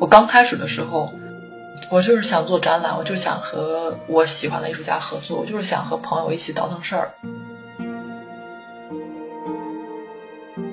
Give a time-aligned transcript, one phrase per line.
[0.00, 1.12] 我刚开始的时候，
[1.90, 7.10] 我就是想做展览，我就想和我喜欢的艺术家合作，我就是想和朋友一起倒腾事儿。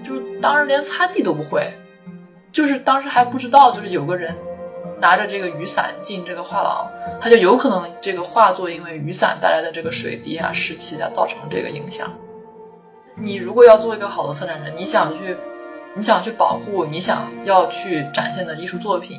[0.03, 1.73] 就是当时连擦地都不会，
[2.51, 4.35] 就是当时还不知道，就是有个人
[5.01, 6.87] 拿着这个雨伞进这个画廊，
[7.19, 12.13] 他就有可能这个画作因为雨伞带来的这个水滴啊、湿气啊造成这个影响。
[13.15, 15.35] 你如果要做一个好的策展人，你想去。
[15.97, 19.17] 你想去保护你想要去展现的艺术作品，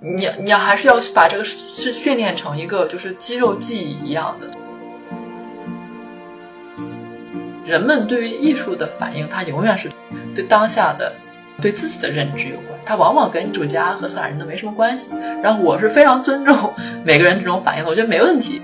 [0.00, 4.48] 你你还是要把这个是训练成一个就是肌肉记忆一样的。
[7.64, 9.90] 人们对于艺术的反应，它永远是
[10.32, 11.12] 对当下的、
[11.60, 15.10] 对自己的认知有关，它往往跟艺术家和策展人都没什么关系。
[15.42, 16.72] 然后我是非常尊重
[17.04, 18.62] 每个人这种反应，我觉得没问题。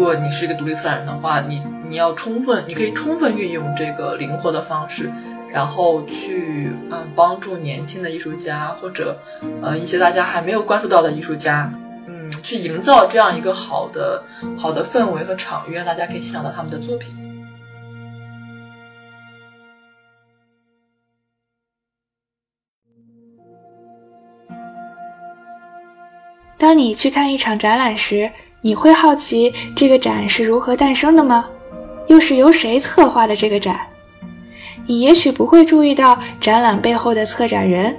[0.00, 1.62] 如果你是一个独立策展人的话，你。
[1.90, 5.12] 你要充分，你可以充分运用这个灵活的方式，
[5.52, 9.18] 然后去嗯帮助年轻的艺术家或者
[9.60, 11.70] 呃一些大家还没有关注到的艺术家，
[12.06, 14.22] 嗯，去营造这样一个好的
[14.56, 17.10] 好的氛围和场域，让大家可以欣赏到他们的作品。
[26.56, 28.30] 当你去看一场展览时，
[28.62, 31.46] 你会好奇这个展是如何诞生的吗？
[32.08, 33.80] 又是由谁策划的这个展？
[34.86, 37.96] 你也许不会注意到展览背后的策展人，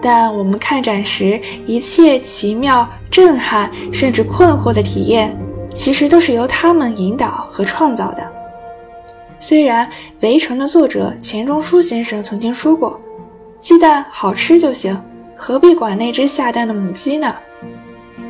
[0.00, 5.36] 但我们看展时一切奇妙、震撼甚至困惑的体验，
[5.74, 8.32] 其实都是由他们引导和创造的。
[9.40, 9.86] 虽然
[10.20, 13.00] 《围城》的作者钱钟书先生曾经说过
[13.58, 15.00] ：“鸡蛋好吃就行，
[15.34, 17.34] 何必管那只下蛋的母鸡呢？”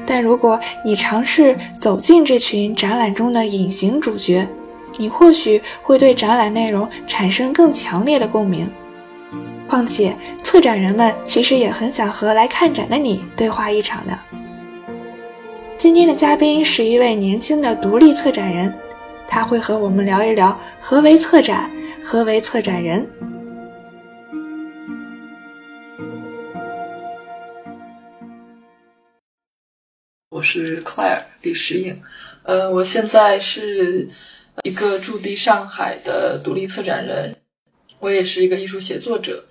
[0.06, 4.46] 但如果你尝试走进这群展览中的隐形主角，
[4.96, 8.70] 你或许会对展览内容产生更强烈的共鸣，
[9.66, 14.18] 况且策展人们其实也很想和来看展的你对话一场呢。
[15.76, 18.72] 今天的嘉宾是一位年轻的独立策展人，
[19.26, 21.70] 他会和我们聊一聊何为策展，
[22.02, 23.06] 何为策展人。
[30.46, 32.00] 是 Claire 李石颖，
[32.44, 34.08] 呃，我现在是。
[34.64, 37.36] 一个驻地上海的独立策展人，
[37.98, 39.44] 我也是一个艺术写作者，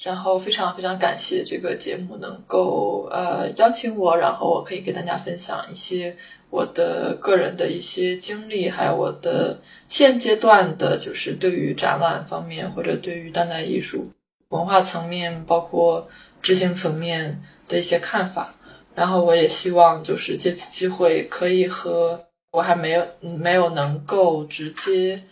[0.00, 6.16] 然后非常非常感谢这个节目能够呃邀请我，然后我可以给大家分享一些
[6.50, 14.10] 我的个人的一些经历，还有我的现阶段的，就是对于展览方面或者对于当代艺术
[14.48, 16.08] 文化层面，包括
[16.42, 18.52] 执行层面的一些看法，
[18.98, 22.24] 然后我也希望就是借此机会可以和。
[22.50, 25.22] 我还没有没有能够直接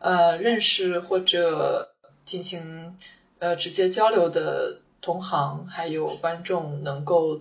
[0.00, 1.88] 呃认识或者
[2.24, 2.92] 进行
[3.38, 7.40] 呃直接交流的同行还有观众，能够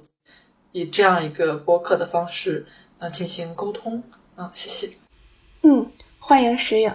[0.71, 2.63] 以这样一个播客的方式
[2.99, 4.03] 呃进行沟通
[4.35, 4.93] 啊，谢谢。
[5.63, 6.93] 嗯，欢迎石影，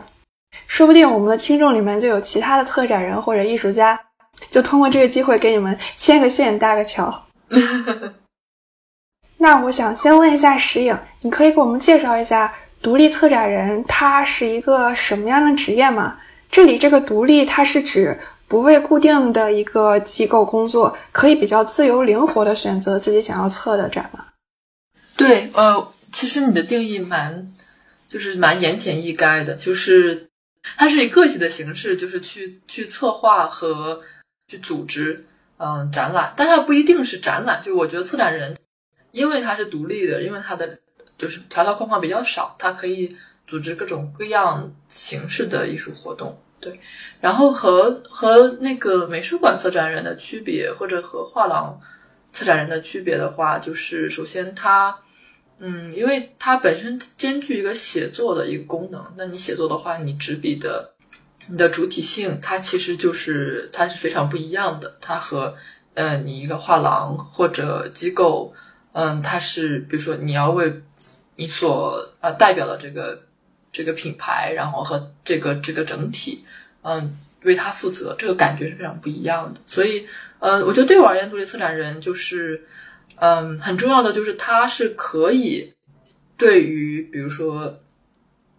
[0.69, 4.01] 说不定我们的听众里面就有其他的策展人或者艺术家，
[4.49, 7.27] 就通过这个机会给你们牵个线搭个桥。
[9.39, 16.19] 那我想先问一下石影，你可以给我们介绍一下独立策展人他是一个什么样的职业吗？
[16.51, 18.19] 这里这个独立，它是指
[18.49, 24.25] 不为固定的一个机构工作，可以比较自由灵活的选择自己想要策的展吗？
[25.17, 27.47] 对，呃，其实你的定义蛮，
[28.09, 30.29] 就是蛮言简意赅的，就是
[30.77, 34.01] 它是以个体的形式，就是去去策划和
[34.49, 35.27] 去组织，
[35.59, 38.57] 嗯，展览，但它不一定是展览，就我觉得策展人。
[39.11, 40.79] 因为它是独立的，因为它的
[41.17, 46.39] 就是条条框框比较少，它可以组织各种各样形式的艺术活动。
[46.61, 46.79] 对，
[47.21, 51.81] 然后和和那个美术馆策展人的区别，或者和画廊
[52.33, 54.99] 策展人的区别的话，就是首先它，
[55.59, 59.05] 嗯，因为它本身兼具一个写作的一个功能。
[59.17, 60.93] 那你写作的话，你执笔的
[61.47, 64.97] 你的主体性，它其实就是它是非常不一样的。
[65.01, 65.57] 它和
[65.95, 68.53] 呃你一个画廊或者机构。
[68.93, 70.83] 嗯，它是比如说你要为
[71.37, 73.23] 你所呃代表的这个
[73.71, 76.45] 这个品牌，然后和这个这个整体，
[76.83, 77.13] 嗯，
[77.43, 79.61] 为它负责，这个感觉是非常不一样的。
[79.67, 80.07] 所以，
[80.41, 82.67] 呃，我觉得对我而言，独立策展人就是，
[83.17, 85.75] 嗯，很重要的就是他是可以
[86.37, 87.79] 对于比如说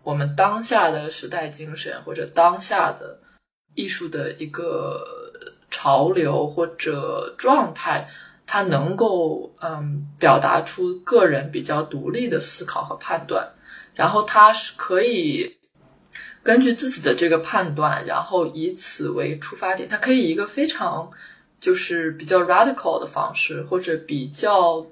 [0.04, 3.20] 我们当下的时代精神或者当下的
[3.74, 5.04] 艺术的一个
[5.70, 8.08] 潮流或者状态。
[8.52, 13.48] 他能够嗯表达出个人比较独立的思考和判断，
[13.94, 15.56] 然后他是可以
[16.42, 21.12] 根据自己的这个判断，然后以此为出发点，他可以一个非常
[21.62, 24.84] 就是比较 radical 的方式，或者比较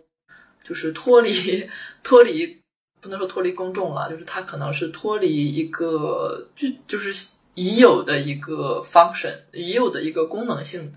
[0.63, 1.68] 就是脱离
[2.04, 2.62] 脱离
[3.01, 10.94] 不能说脱离公众了，就是他可能是脱离一个就就是已有的一个 function，已有的一个功能性，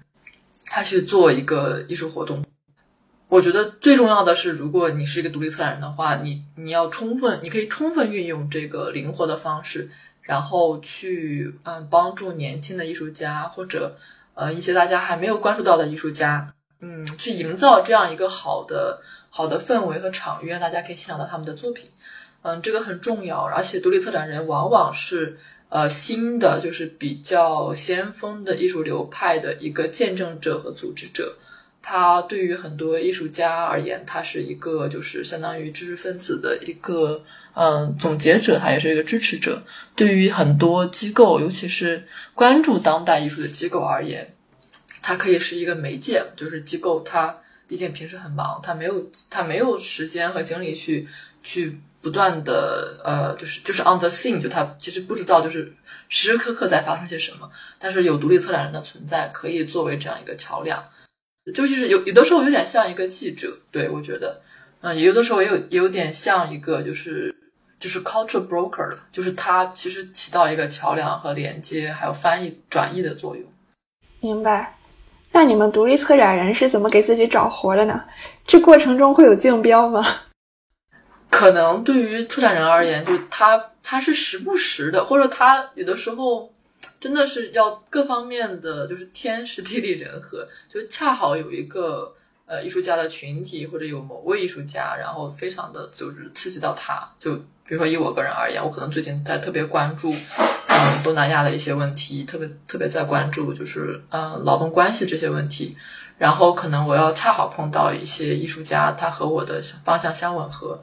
[0.67, 2.45] 他去做一个艺术活动。
[3.31, 9.89] 我觉得最重要的是，如果你是一个独立策展人的话，你你要充分，你可以充分运用这个灵活的方式，
[10.23, 13.97] 然后去嗯帮助年轻的艺术家或者
[14.35, 19.01] 呃一些大家还没有关注到的艺术家，嗯，去营造这样一个好的
[19.31, 21.89] 好的氛围和场域，让大家可以欣赏到他们的作品。
[22.43, 25.39] 嗯，这个很重要，而且独立策展人往往是
[25.69, 31.37] 呃新的，就是比较先锋的艺术流派的一个见证者和组织者。
[31.83, 37.23] 他对于很多艺术家而言，他是一个就是相当于知识分子的一个
[37.55, 39.63] 嗯总结者，他也是一个支持者。
[39.97, 44.35] 对于很多机构，尤其是关注当代艺术的机构而言，
[45.01, 46.23] 他可以是一个媒介。
[46.37, 47.35] 就是机构，他
[47.67, 51.09] 毕竟平时很忙，他没有他没有时间和精力去
[51.43, 55.73] 去不断的呃，就是就是 on the scene，就他其实不知道就是
[56.09, 57.51] 时时刻刻在发生些什么。
[57.79, 60.85] 但是有独立策展人的存在，可以作为这样一个桥梁。
[61.53, 64.41] 就是有有的时候有点像一个记者，对我觉得，
[64.81, 67.35] 嗯，有的时候也有也有点像一个就是
[67.79, 73.45] 就是 culture broker 了，就是它其实起到一个桥梁和连接，还有翻译转译的作用。
[74.21, 74.77] 明白。
[75.33, 78.03] 那你们独立策展人是怎么给自己找活的呢？
[78.47, 80.05] 这过程中会有竞标吗？
[81.31, 86.53] 可能对于策展人而言，就他他是时不时的，或者他有的时候。
[87.01, 92.15] 真的是要各方面的，就是天时地利人和，就恰好有一个
[92.45, 97.11] 呃艺术家的群体，或者有某位艺术家，然后非常的就是刺激到他。
[97.19, 105.77] 就比如说以我个人而言，我可能最近在特别关注嗯东南亚的一些问题，特别特别在关注就是嗯劳动关系这些问题。
[106.19, 110.83] 然后可能我要恰好碰到一些艺术家，他和我的方向相吻合，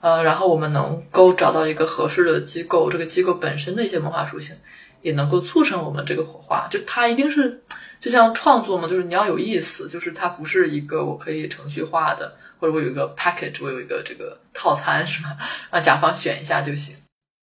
[0.00, 4.56] 呃，然后我们能够找到一个合适的机构，这个机构本身的一些文化属性。
[5.00, 7.62] 也能够促成我们这个火花，就它一定是
[8.00, 15.36] 就像创作嘛，就是你要有意思，就是它不是一个我可以程序化的，或者我有一个 package，我有一个这个套餐是吧？
[15.70, 16.96] 让 甲方选一下就行。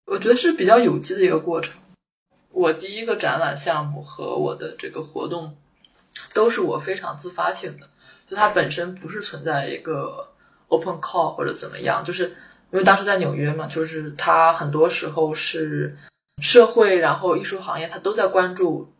[0.05, 1.73] 我觉得是比较有机的一个过程。
[2.51, 5.55] 我第一个展览项目和我的这个活动
[6.33, 7.89] 都是我非常自发性的，
[8.29, 10.27] 就它本身不是存在一个
[10.67, 12.25] open call 或者怎么样，就是
[12.71, 15.95] 因为当时在纽约嘛，就是它很多时候是。
[16.41, 18.91] 社会，然后艺术行业，他都在关注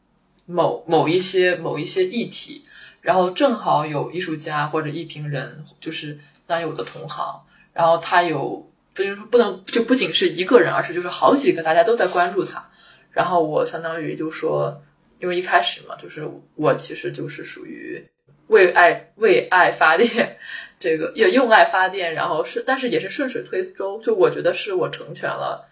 [0.46, 2.64] 某某一些某一些议题，
[3.02, 6.18] 然后正好有艺术家或者艺评人，就是
[6.48, 7.42] 当有的同行，
[7.74, 12.70] 然后他有，不能说不能就不仅是一个人，而是就是好几个，大家都在关注他，
[13.12, 14.82] 然后我相当于就说，
[15.20, 18.06] 因为一开始嘛，就是我其实就是属于
[18.48, 20.38] 为爱为爱发电，
[20.80, 25.68] 这个也用爱发电，然后是但是也是顺水推舟，就我觉得是我成全了。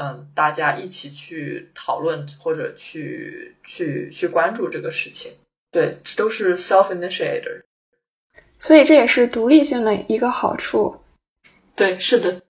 [0.00, 5.32] 嗯，大家一起去讨论或者去去去关注这个事情，
[5.72, 7.62] 对，这都是 self initiator，
[8.60, 11.00] 所以这也是独立性的一个好处。
[11.74, 12.40] 对，是的，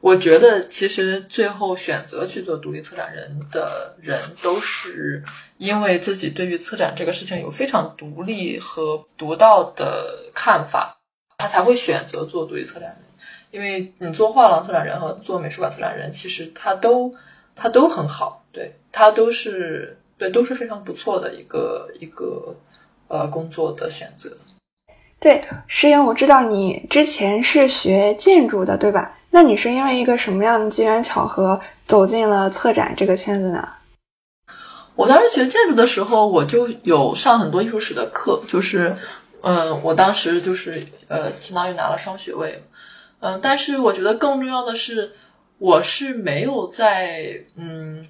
[0.00, 5.22] 我觉得其实最后选择去做独立策展人的人，都是
[5.58, 10.98] 因为自己对于策展这个事情有非常独立和独到的看法，
[11.36, 12.99] 他才会选择做独立策展人。
[13.50, 17.12] 因为你做画廊策展人和做美术馆策展人，其实他都
[17.56, 22.54] 他都很好，对他都是对都是非常不错的一个一个
[23.08, 24.30] 呃工作的选择。
[25.18, 29.18] 对，石英，我知道你之前是学建筑的，对吧？
[29.30, 33.68] 那你是因为一个什么样的机缘巧合走进了策展这个圈子呢？
[34.94, 38.96] 我当时学建筑的时候，我就有上很多艺术史的课，就是
[39.42, 42.62] 嗯，我当时就是呃，相当于拿了双学位。
[43.20, 45.12] 嗯，但是我觉得更重要的是，
[45.58, 48.08] 我是没有在嗯，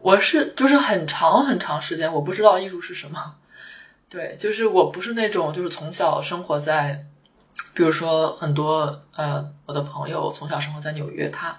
[0.00, 3.34] 我是就是很长很长时间我不知道艺术是什么，
[4.08, 7.04] 对，就是我不是那种就是从小生活在，
[7.74, 11.54] 比如说很多呃我的朋友从小生活在纽约，他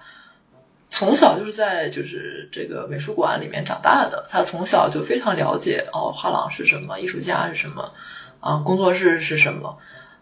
[0.90, 7.92] 从小就是在就是这个美术馆里面长大的，他从小就非常了解哦画廊是什么，艺术家是什么，
[8.40, 9.78] 啊工作室是什么，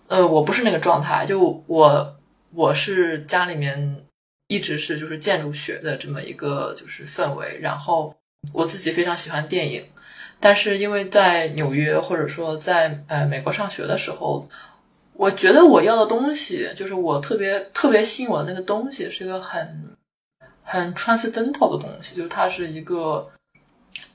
[0.09, 2.17] 呃我不是那个状态，就我。
[2.53, 4.05] 我是家里面
[4.49, 8.15] 一直是就是建筑学的这么一个就是氛围，然后
[8.53, 9.85] 我自己非常喜欢电影，
[10.41, 14.49] 但是因为在纽约或者说在呃美国上学的时候，
[15.13, 19.97] 我觉得我要的东西就是我特别特别吸引我的那个东西是一个很
[20.65, 23.29] 很 transcendental 的东西，就是它是一个，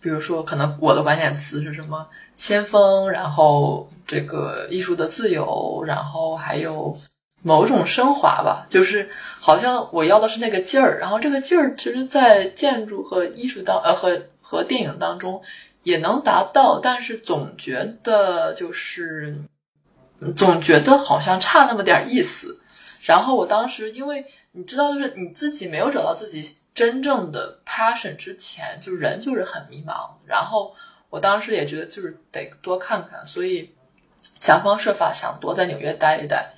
[0.01, 6.97] 比如说可能我的关键词是什么先锋，然后这个艺术的自由，然后还有
[7.45, 9.07] 某种升华吧，就是
[9.39, 15.39] 好像我要的是那个劲儿，然后这个劲儿其实，在建筑和艺术当呃和和电影当中
[15.83, 19.37] 也能达到，但是总觉得就是
[20.35, 22.59] 总觉得好像差那么点意思。
[23.03, 30.09] 然后我当时因为你知道，就是你自己没有找到自己真正的 passion 之前，就人就是很迷茫。
[30.25, 30.73] 然后
[31.11, 33.69] 我当时也觉得就是得多看看，所以
[34.39, 36.51] 想方设法想多在纽约待一待。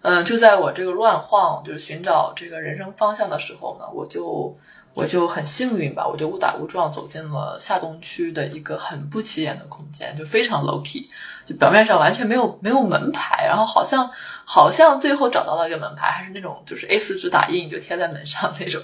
[0.00, 4.56] 嗯，就在我这个乱晃，就是寻找这个人生方向的时候呢，我就
[4.94, 11.08] 我就很幸运吧，我就误打误撞走进了下东区的一个很不起眼的空间，就非常 low key，
[11.44, 14.08] 就表面上完全没有没有门牌，然后好像
[14.44, 18.80] 好像最后找到了一个门牌，还是那种就是 A 四纸打印就贴在门上那种，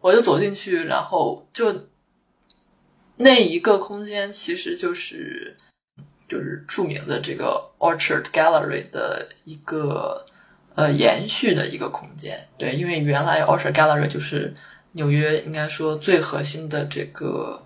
[0.00, 1.74] 我就走进去，然后就
[3.16, 5.56] 那一个空间其实就是
[6.28, 10.24] 就是著名的这个 Orchard Gallery 的一个。
[10.76, 14.52] 呃，延续的一个空间，对，因为原来 Orchard Gallery 就是
[14.90, 17.62] 纽约应该说最核心的这个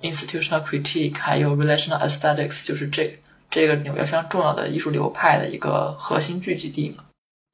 [0.00, 3.18] institutional critique，还有 relational aesthetics，就是这
[3.50, 7.02] 这个纽约非常重要的艺术流派的一个核心聚集地嘛。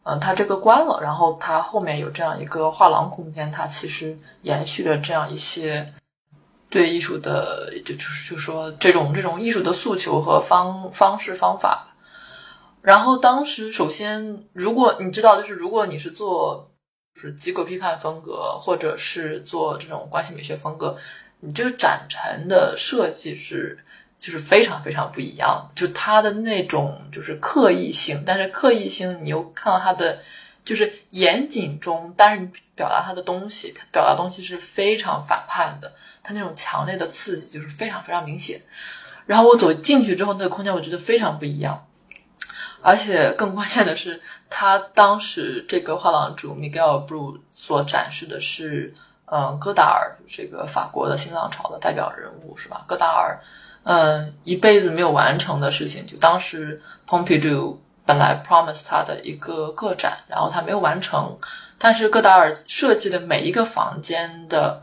[0.05, 5.91] 嗯，它这个关了，然后它后面有这样一个画廊空间，它其实延续了这样一些
[6.69, 11.96] 对艺术的，就就是就说这种这种艺术的诉求和方方式方法。
[12.87, 16.71] 然后当时，首先，如果你知道，就是如果你是做
[17.17, 20.97] 就是机构批判风格，或者是做这种关系美学风格，
[21.41, 23.77] 你这个展陈的设计是
[24.21, 25.69] 就是非常非常不一样。
[25.75, 30.21] 就它的那种就是刻意性，但是刻意性你又看到它的
[30.65, 35.93] 就是严谨中，但是表达它的东西，表达东西是非常反叛的。
[36.23, 38.63] 它那种强烈的刺激就是非常非常明显。
[39.27, 41.85] 然后我走进去之后，那个空间我觉得非常不一样。
[42.87, 52.85] 而且更关键的是，他当时这个画廊主 Miguel Bru 所展示的是，嗯，戈达尔这个法国的新浪潮的代表人物，是吧？
[52.87, 53.41] 戈达尔，
[53.83, 61.37] 嗯，一辈子没有完成的事情，就当时 Pompidou 本来 promise 他的一个个展，然后他没有完成，
[61.79, 64.81] 但是戈达尔设计的每一个房间的，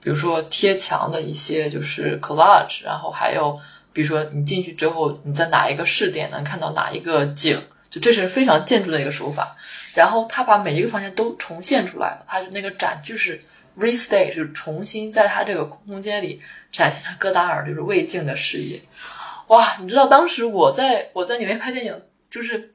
[0.00, 3.60] 比如说贴墙的一些就是 collage，然后还有。
[3.92, 7.60] 比如说，你进去之后，你在哪一个视点能看到哪一个景？
[7.90, 9.54] 就这是非常建筑的一个手法。
[9.94, 13.38] 然后他把每一个房间都重现出来了，他那个展就是
[13.78, 16.40] restay，就是重新在他这个空间里
[16.72, 18.80] 展现了戈达尔就是未竟的事业。
[19.48, 22.72] 哇，你知道当时我在我在里面拍电影，就是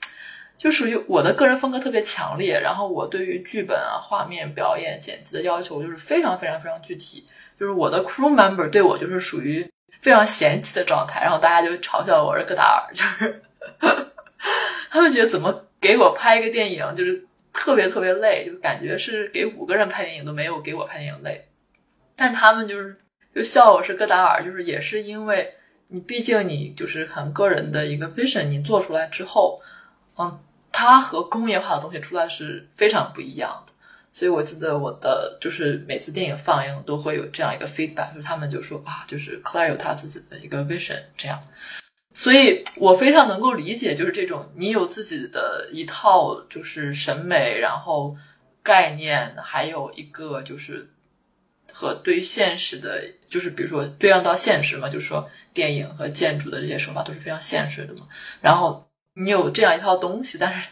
[0.59, 7.25] 就属于我的个人风格特别强烈，然后我对于剧本啊、画面、表演、剪辑的要求就是非常非常非常具体。
[7.59, 9.67] 就是我的 crew member 对我就是属于。
[10.01, 13.41] 非常嫌弃的状态，然后大家就嘲笑我是戈达尔，就是
[14.89, 21.47] 他们觉得怎么给我拍一个电影，就是特别特别累，就感觉是给五个人拍电影都没有给我拍电影累。
[22.15, 22.95] 但他们就是
[23.35, 25.53] 就笑我是戈达尔，就是也是因为
[25.87, 29.61] 你毕竟你就是很个人的一个 vision，你做出来之后，
[30.17, 30.39] 嗯，
[30.71, 33.73] 它和工业化的东西出来是非常不一样的。
[34.17, 41.39] 所以我记得我的就是每次电影放映都会有这样一个 feedback，就是他们就说啊，就是 Claire 有他自己的一个 vision 这样，
[42.15, 48.17] 所以我非常能够理解，就是这种你有自己的一套就是审美，然后
[48.63, 50.89] 概念，还有一个就是
[51.71, 58.07] 和对现实的，就是比如说对应到现实嘛，就是说电影和建筑的这些手法都是非常现实的嘛，
[58.41, 60.67] 然后你有这样一套东西，但是。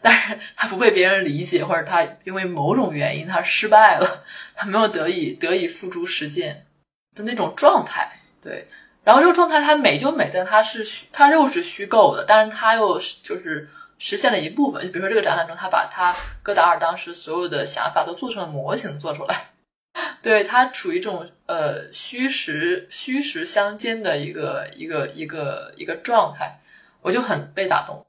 [0.00, 4.24] 但是他不被别人理解，或者他因为某种原因他失败了，
[4.54, 6.66] 他没有得以得以付诸实践
[7.14, 8.20] 的那种状态。
[8.42, 8.68] 对，
[9.02, 14.80] 然后这个状态它美就美在它是它又是虚构的，但是它又就是实现了一部分。
[14.82, 19.48] 就比如说这个展览中，他把他戈达尔当时所有的想法都做成了模型做出来，
[20.22, 26.60] 对它处于这种呃虚实虚实相间的一个一个一个一个状态，
[27.02, 28.06] 我就很被打动。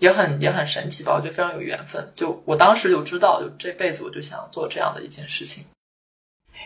[0.00, 2.12] 也很也很神奇吧，我觉得非常有缘分。
[2.16, 5.64] 就我当时就知道，就这辈子我就想做这样的一件事情。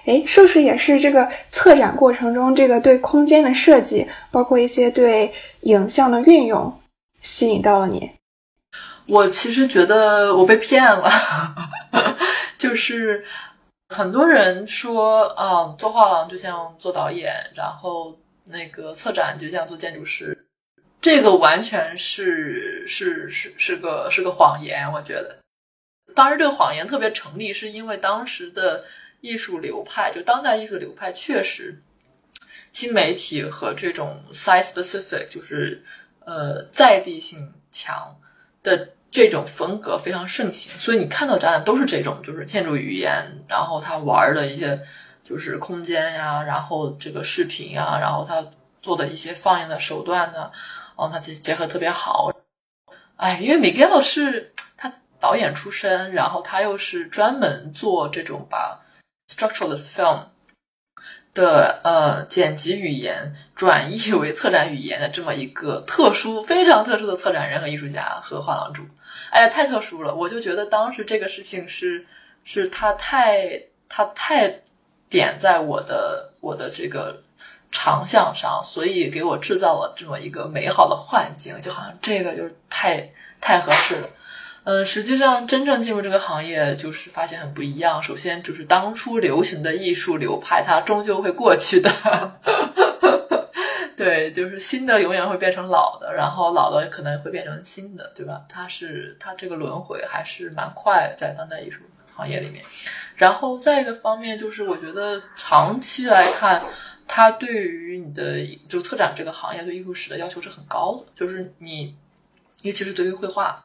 [0.07, 5.31] 哎，是不是也是这个策展过程中，这个对空间的设计，包括一些对
[5.63, 6.81] 影像的运用，
[7.21, 8.11] 吸引到了你？
[9.07, 11.11] 我其实觉得我被骗了，
[12.57, 13.25] 就是
[13.89, 20.44] 很多人说啊，做画廊就像做导演，然后那个策展就像做建筑师。
[21.05, 25.37] 这个完全是是是是个是个谎言，我觉得，
[26.15, 28.87] 当时这个谎言特别成立，是因为当时的
[29.21, 31.79] 艺术流派，就当代艺术流派确实
[32.73, 35.85] 新媒体和这种 site specific，就是
[36.25, 38.17] 呃在地性强
[38.63, 44.81] 的这种风格非常盛行，所以你看到展览都是这种，就是建筑语言，然后他玩的一些
[45.23, 48.43] 就是空间呀，然后这个视频呀，然后他
[48.81, 50.51] 做的一些放映的手段呢，
[50.97, 52.33] 哦，他结结合特别好。
[53.17, 58.81] 哎，因为 Miguel 是他导演出身，然后他又是专门做这种把
[59.29, 60.27] structuralist film
[61.33, 68.83] 的呃剪辑语言转译为策展语言的这么一个特殊、非常特殊的策展人和艺术家和画廊主。
[69.31, 70.15] 哎呀，太特殊了！
[70.15, 72.07] 我就觉得当时这个事情是
[72.45, 74.63] 是他太他太
[75.09, 77.21] 点在我的我的这个
[77.75, 84.09] 长项上，所以给我制造了这么一个美好的幻境，就好像这个就是太太合适了。
[84.63, 88.01] 嗯，实际上真正进入这个行业，就是发现很不一样。
[88.01, 91.91] 首先就是当初流行的艺术流派，它终究会过去的。
[93.97, 98.41] 对，就是新的永远会变成老的，然后老的可能会变成新的，对吧？
[98.49, 101.81] 它是它这个轮回还是蛮快，在当代艺术
[102.15, 102.65] 行业里面。
[103.17, 106.63] 然后再一个方面就是，我觉得长期来看，
[107.15, 111.13] 它对于你的就策展这个行业对艺术史的要求是很高的。
[111.15, 111.95] 就是你，
[112.63, 113.65] 尤其是对于绘画，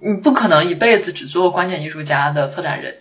[0.00, 2.94] 你不可能一辈子只做关键艺术家的策展人。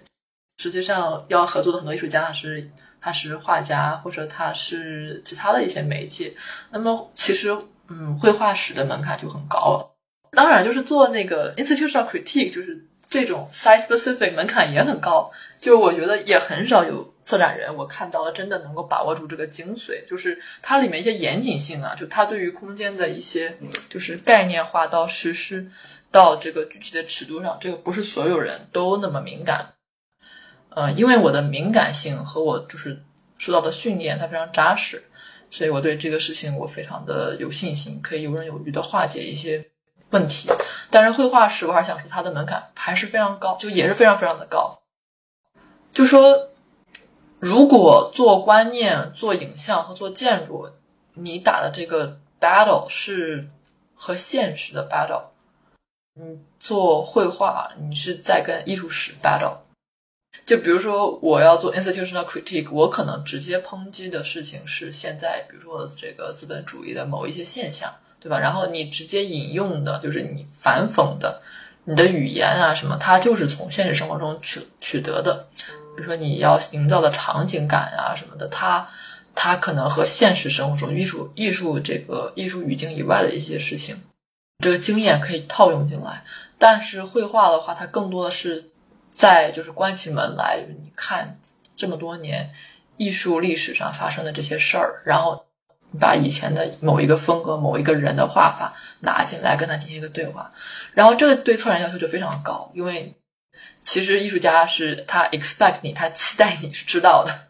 [0.58, 2.70] 实际上要合作的很多艺术家他是。
[3.06, 6.34] 他是画家，或者他是其他的一些媒介。
[6.72, 7.54] 那么，其实，
[7.90, 9.94] 嗯，绘画史的门槛就很高了。
[10.32, 15.30] 当然，就是做那个 institutional critique，就是这种 site specific 门槛也很高。
[15.60, 23.58] 就我觉得也很少有策展人，我看到了真的能够把握住这个精髓，就是它里面一些严谨性啊，就它对于空间的一些
[23.90, 25.70] 就是概念化到实施
[26.12, 29.74] 到这个具体的尺度上，这个不是所有人都那么敏感。
[30.70, 33.02] 呃，因为我的敏感性和我就是
[33.38, 35.04] 受到的训练，它非常扎实，
[35.50, 39.64] 所以我对这个事情我非常的有信心，可以游刃有余的化解一些
[40.10, 40.50] 问题。
[40.90, 44.80] 但是绘画史，我还想说它的门槛还是非常高，就也是非常非常的高。
[45.94, 46.50] 就说
[47.44, 50.70] 如果做观念、做影像和做建筑，
[51.14, 53.46] 你打的这个 battle 是
[53.94, 55.24] 和现实的 battle，
[56.14, 59.58] 你做绘画，你是在跟艺术史 battle。
[60.46, 68.40] 就比如说，我要做 institutional critique，我可能直接抨击的事情是现在，比如说这个资本主义的某一些现象，对吧？
[68.40, 71.42] 然后你直接引用的就是你反讽的，
[71.84, 75.46] 你的语言啊什么，它就是从现实生活中取取得的。
[75.96, 78.88] 比如说你要营造的场景感啊什么的，它
[79.34, 84.02] 它可能和现实生活中艺术艺术这个艺术语境以外的一些事情，
[84.60, 86.24] 这个经验可以套用进来。
[86.58, 88.70] 但是绘画的话，它更多的是。
[89.16, 91.38] 在就是关起门来，你看
[91.76, 92.52] 这么多年
[92.98, 95.46] 艺术历史上发生的这些事儿，然后
[96.00, 100.52] 把以前的某一个风格、某一个人的画法拿进来，跟他进行一个对话，
[100.94, 103.16] 然后这个对策然要求就非常高，因为
[103.84, 107.50] 其实艺术家是他 expect 你，他期待你是知道的。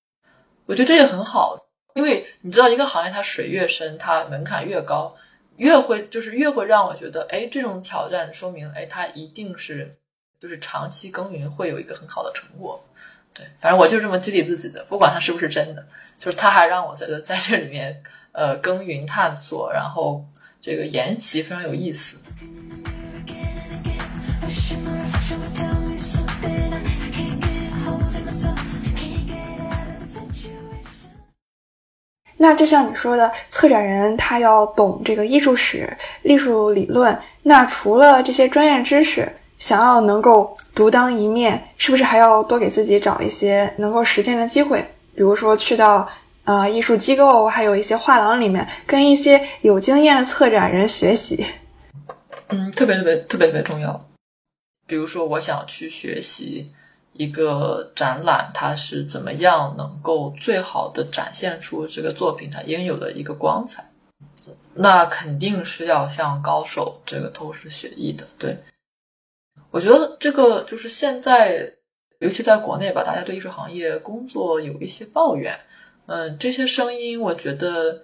[0.66, 5.14] 我觉得这也很好，因为你知道一个行业它水越深，它门槛越高，
[5.56, 9.98] 越会就是越会让我觉得，哎，这种挑战说明，哎，它一定是。
[10.40, 12.84] 就是长期耕耘会有一个很好的成果，
[13.32, 15.86] 对，反正我就这么激励自己的，不管它是不是真的，
[16.18, 20.26] 就是他还让我在在这里面呃耕耘探索，然后
[20.60, 22.18] 这个研习非常有意思。
[32.42, 35.88] 那就像你说的，策展人他要懂这个艺术史、
[36.24, 39.30] 艺术理论，那除了这些专业知识。
[39.58, 44.84] 想要能够独当一面，是不是还要多给自己找一些能够实践的机会？
[45.14, 46.08] 比如说去到
[46.42, 51.46] 呃艺术机构，还有一些画廊里面，跟一些有经验的策展人学习。
[52.48, 54.04] 嗯，特别特别特别特别重要。
[54.88, 56.72] 比如说，我想去学习
[57.12, 63.90] 一个展览，它是怎么样能够最好的展现出这个作品它应有的一个光彩，
[64.74, 68.56] 那肯定是要向高手这个透视学艺的，对。
[69.70, 71.72] 我觉得这个就是现在，
[72.18, 75.58] 尤其在国内吧，大家对艺术行业工作有一些抱怨。
[76.06, 78.02] 嗯，这些声音，我觉得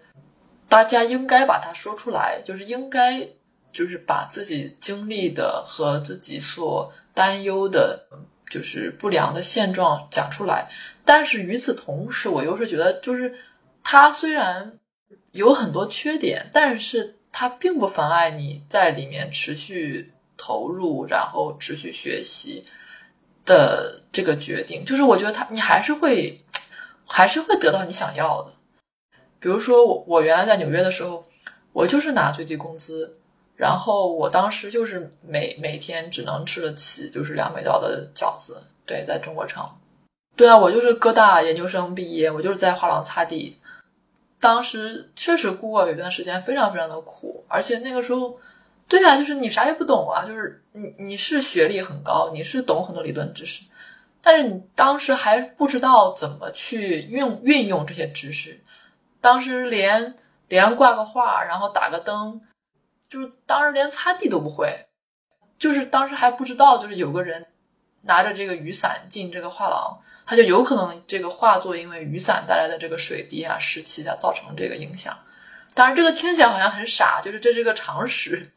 [0.68, 3.28] 大家应该把它说出来，就是应该
[3.70, 8.06] 就是把自己经历的和自己所担忧的，
[8.50, 10.68] 就是不良的现状讲出来。
[11.04, 13.34] 但是与此同时，我又是觉得，就是
[13.82, 14.78] 它虽然
[15.32, 20.12] 有很多缺点，但是它并不妨碍你在里面持续。
[20.40, 22.64] 投入，然后持续学习
[23.44, 26.44] 的这个决定，就是我觉得他你还是会
[27.04, 28.52] 还是会得到你想要的。
[29.40, 31.26] 比如说我我原来在纽约的时候，
[31.72, 33.17] 我就是拿最低工资，
[33.58, 38.62] 然后我当时就是每每天只能吃得起就是两美刀的饺子。
[38.86, 39.68] 对，在中国城。
[40.36, 43.58] 对啊，我就是哥大研究生毕业，我就是在画廊擦地。
[44.40, 48.38] 当时确实过有一段时间非常非常的苦，而且那个时候，
[48.86, 53.64] 对啊，就是你啥也不懂啊，就是你你是学历很高，你是懂很多理论知识，
[54.22, 58.60] 但是你当时还不知道怎么去运运用这些知识。
[59.20, 60.14] 当时连
[60.46, 62.40] 连挂个画，然后打个灯，
[63.08, 64.86] 就是当时连擦地都不会，
[65.58, 67.46] 就是当时还不知道，就是有个人
[68.02, 75.16] 拿着这个雨伞进这个画廊，他就有可能这个画作因为雨伞带来的这个水滴啊、湿气啊造成这个影响。
[75.74, 78.50] 当然，这个听起来好像很傻，就是这是个常识。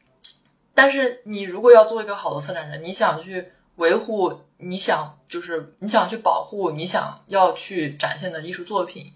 [0.73, 9.13] 但是你如果要做一个好的策展人，你想去维护，你想就是你想去保护，你想要去展现的艺术作品。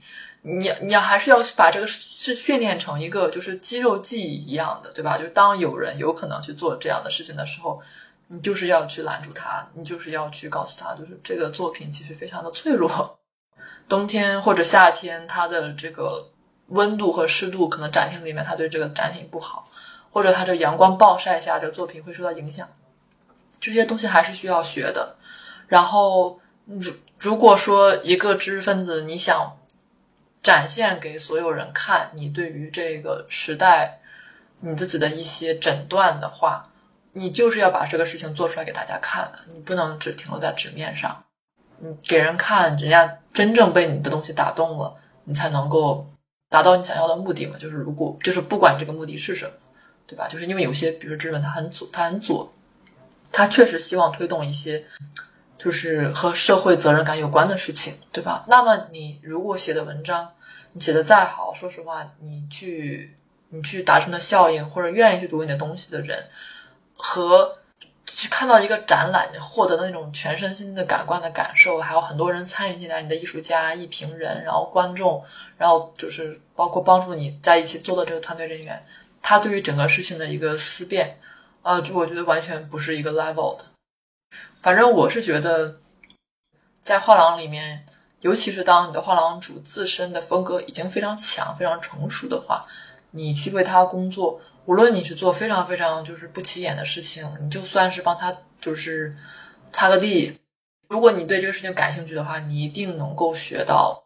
[0.48, 5.18] 你你还是要把这个是训练成一个就是肌肉记忆一样的，对吧？
[5.18, 7.82] 就是当有人有可能去做这样的事情的时候，
[8.28, 13.18] 你就是要去拦住他，你就是要去告诉他，就是这个作品其实非常的脆弱，
[13.90, 16.30] 冬天或者夏天它的这个
[16.68, 19.64] 温度和湿度可能展厅里面它对这个展品不好，
[20.12, 22.70] 或者它这阳光暴晒下这个作品会受到影响，
[23.60, 25.16] 这些东西还是需要学的。
[25.68, 29.58] 然后如如果说一个知识分子你想。
[30.46, 34.00] 展现给所有人看，你对于这个时代
[34.60, 36.70] 你自己的一些诊断的话，
[37.14, 41.24] 你就是要把这个事情做出来给大家看的，你不能只停留在纸面上。
[41.80, 46.06] 你给人看，人家真正被你的东西打动了，你才能够
[46.48, 47.58] 达到你想要的目的嘛。
[47.58, 49.52] 就是如果就是不管这个目的是什么，
[50.06, 50.28] 对吧？
[50.28, 52.54] 就是因为有些，比如说知识分子他很左，他很左，
[53.32, 54.86] 他确实希望推动一些。
[55.66, 58.46] 就是和社会责任感有关的事情，对吧？
[58.48, 60.32] 那么你如果写的文章，
[60.74, 63.18] 你写的再好，说实话，你去
[63.50, 66.24] 你去达成的效应，或者愿意去读你的东西的人，
[66.96, 67.58] 和
[68.06, 75.24] 去看到一个展览获得的那种全身心的感官的感受，还有很多人参与进来，你的艺术家、艺评人，然后观众，
[75.58, 78.86] 然后就是包括帮助你在一起做的这个团队人员，
[79.20, 81.18] 他对于整个事情的一个思辨，
[81.64, 83.66] 呃，就我觉得完全不是一个 level 的。
[84.66, 85.76] 反正我是觉得，
[86.82, 87.86] 在画廊里面，
[88.22, 92.66] 尤其是当你的画廊主自身的风格已经非常强、非常成熟的话，
[93.12, 99.16] 你去为他工作，无论你是做非常非常就是不起眼的事情，你就算是帮他就是
[99.72, 100.36] 擦个地，
[100.88, 104.04] 如果你对这个事情感兴趣的话，你一定能够学到，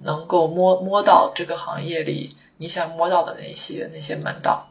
[0.00, 4.66] 能够摸摸到这个行业里你想摸到的那些那些门道。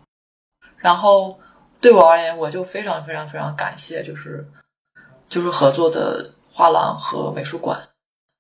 [0.76, 1.40] 然后
[1.80, 4.46] 对我而言，我就非常非常非常感谢，就是。
[5.36, 7.78] 就是合作的画廊和美术馆，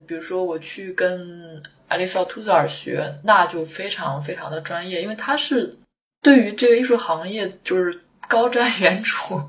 [0.07, 5.77] 比如说我去跟 Alisa Tuzar 学，那就非常非常的专业，因为他是
[6.21, 9.45] 对于这个艺术行业就是高瞻 远瞩，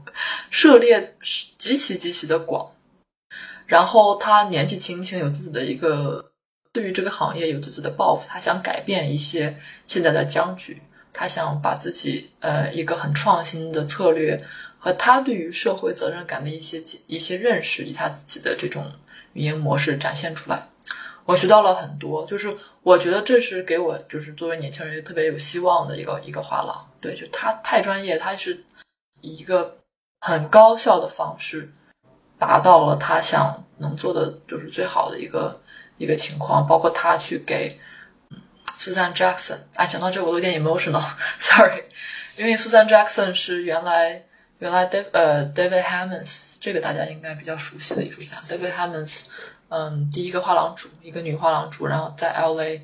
[0.51, 1.15] 涉猎
[1.57, 2.69] 极其极其的广。
[3.65, 6.33] 然后他年纪轻轻，有自己的一个
[6.73, 9.57] 对于这个行业有自己的抱负，他想改变一些
[9.87, 10.83] 现在的僵局，
[11.13, 14.45] 他想把自己呃一个很创新的策略。
[14.87, 18.85] 和他对于社会责任感的一些一些认识，以他自己的这种
[19.33, 20.69] 语言模式展现出来，
[21.25, 22.25] 我学到了很多。
[22.27, 26.89] 就是我觉得这是给我，就是作为年轻人特别有希望的一个一个画廊。
[27.01, 28.65] 对，就他太专业，他是
[29.23, 29.77] 以一个
[30.21, 31.69] 很高效的方式
[32.39, 35.61] 达到了他想能做的就是最好的一个
[35.99, 36.65] 一个情况。
[36.65, 37.77] 包括他去给
[38.79, 41.83] Susan Jackson，哎，讲到这我有点 emotional，sorry，
[42.39, 44.23] 因为 Susan Jackson 是原来。
[44.59, 49.25] 原来 David 呃 David Hammons 这个大家应该比较熟悉的艺术家 David Hammons，
[49.69, 52.81] 嗯，第一个画廊主，一个女画廊主，然后在 LA，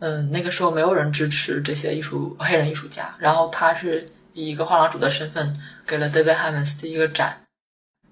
[0.00, 7.40] 嗯，那个时候没有人支持这些艺术黑人艺术家，然后他是以一个画廊主的身份给了 David Hammons 第一个展，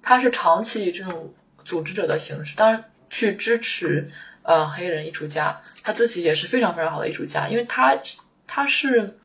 [0.03, 4.11] 他是长期以这种组织者的形式，当然去支持
[4.42, 7.96] 呃黑人艺术家，他自己也是非常非常好的艺术家，因为他
[8.46, 9.18] 他是。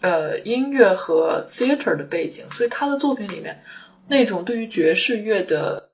[0.00, 3.62] 呃，音乐和 theater 的背景，所以他的作品里面
[4.08, 5.90] 那种对于爵士乐的，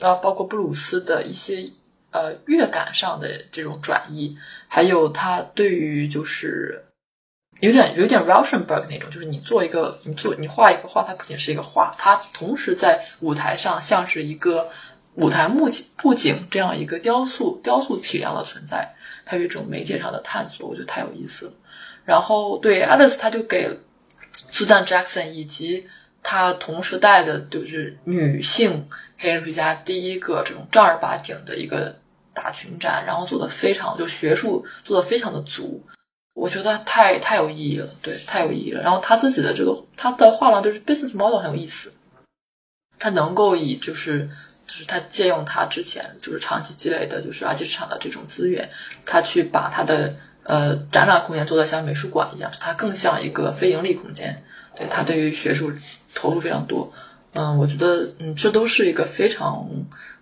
[0.00, 1.70] 啊，包括布鲁斯的一些
[2.10, 4.36] 呃乐感上的这种转移，
[4.68, 6.84] 还有他对于就是
[7.60, 14.70] 有点有点 Rauschenberg 那种，就是你做一个你做你画一个画，它不仅是一个画，它同时在舞台上像是一个
[15.14, 21.52] 舞台幕景布景这样一个雕塑雕塑体量的存在，它有一种媒介上的探索，我觉得太有意思了。
[22.06, 23.68] 然后对 Alice，他就给
[24.50, 25.86] Susan Jackson 以及
[26.22, 28.88] 她同时代的就是女性
[29.18, 31.94] 黑人艺术家第一个这种正儿八经的一个
[32.32, 35.82] 大群展，然后做的非常就学术做的非常的足，
[36.34, 38.82] 我觉得太太有意义了，对，太有意义了。
[38.82, 41.92] 然后他自己的这个他的画廊就是 business model 很有意思，
[42.98, 44.28] 他能够以就是
[44.66, 48.68] 就是他借用他之前就是长期积累的就是二级市场的这种资源，
[49.04, 50.14] 他去把他的
[50.46, 54.42] 呃展览空间做的像美术馆一样，它更像一个非盈利空间。
[54.74, 55.72] 对它对于学术
[56.14, 56.92] 投入非常多，
[57.32, 59.66] 嗯，我觉得嗯这都是一个非常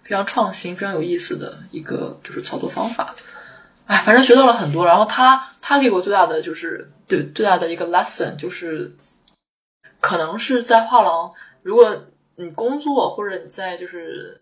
[0.05, 3.15] 非常创新、非常有意思的一个就是操作方法。
[3.87, 4.87] 哎，反正学到了很多。
[4.87, 8.95] 然后他他给我最大的就是对最大的一个 lesson 就是，
[10.01, 11.33] 可能是在画廊，
[11.63, 12.05] 如果
[12.37, 14.41] 你工作或者你在就是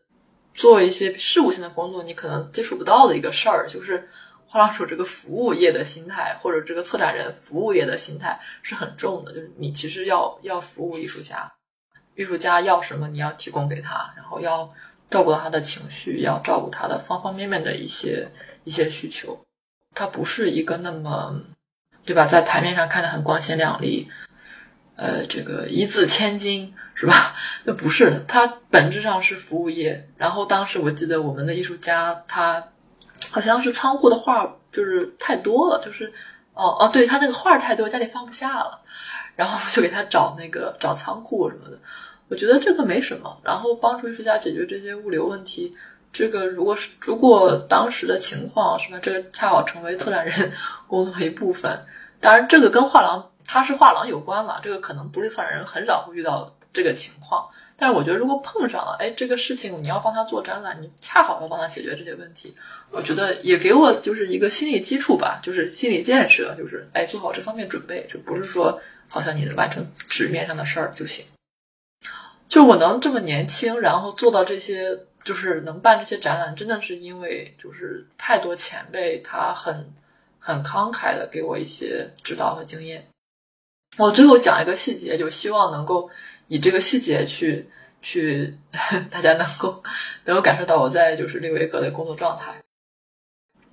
[0.53, 4.07] 做一些事务性的工作，你可能接触不到的一个事儿，就是
[4.53, 9.33] 画廊主这个服务业的心态，或者这个策展人服务业的心态是很重的。
[9.33, 11.51] 就是你其实要要服务艺术家，
[12.15, 14.71] 艺术家要什么你要提供给他，然后要
[15.11, 18.29] 照顾到他的情绪，要照顾他的方方面面的一些。
[18.65, 19.45] 一些需求，
[19.93, 21.35] 他不是一个那么，
[22.05, 22.27] 对吧？
[22.27, 24.09] 在台面上看的很光鲜亮丽，
[24.95, 27.35] 呃，这个一字千金是吧？
[27.67, 30.09] 那不是的，它本质上是服务业。
[30.17, 32.65] 然后当时我记得我们的艺术家，他
[33.31, 36.13] 好像是仓库的画就是太多了，就是
[36.55, 38.81] 哦哦，对他那个画太多，家里放不下了，
[39.37, 41.79] 然后就给他找那个找仓库什么的。
[42.29, 45.77] 我觉得这个没什么，然后帮助艺术家解决这些物流问题。
[46.13, 48.99] 这个如果是如果当时的情况是吧？
[49.03, 50.53] 这个恰好成为策展人
[50.87, 51.87] 工作一部分。
[52.21, 54.61] 当然，这个跟画廊他是画廊有关了。
[54.63, 57.49] 这个可能独立策展人很少会遇到这个情况。
[57.83, 62.55] 但是我觉得，如果碰上了，哎，这个事情你要帮他做展览，你恰好要帮他解决这些问题，
[62.93, 71.25] 我觉得也给我就是一个心理基础吧，就是心理建设，就是哎，做好这方面准备，就不是说好像你完成纸面上的事儿就行。
[72.49, 74.97] 就我能这么年轻，然后做到这些。
[75.25, 79.89] 就是能办这些展览，真的是因为就是太多前辈他很
[80.41, 83.07] 很慷慨的给我一些指导和经验。
[83.99, 86.09] 我最后讲一个细节，就希望能够
[86.49, 87.69] 以这个细节去
[88.01, 88.57] 去
[89.11, 89.83] 大家能够
[90.25, 92.55] 能够感受到我在就是利维格的工作状态。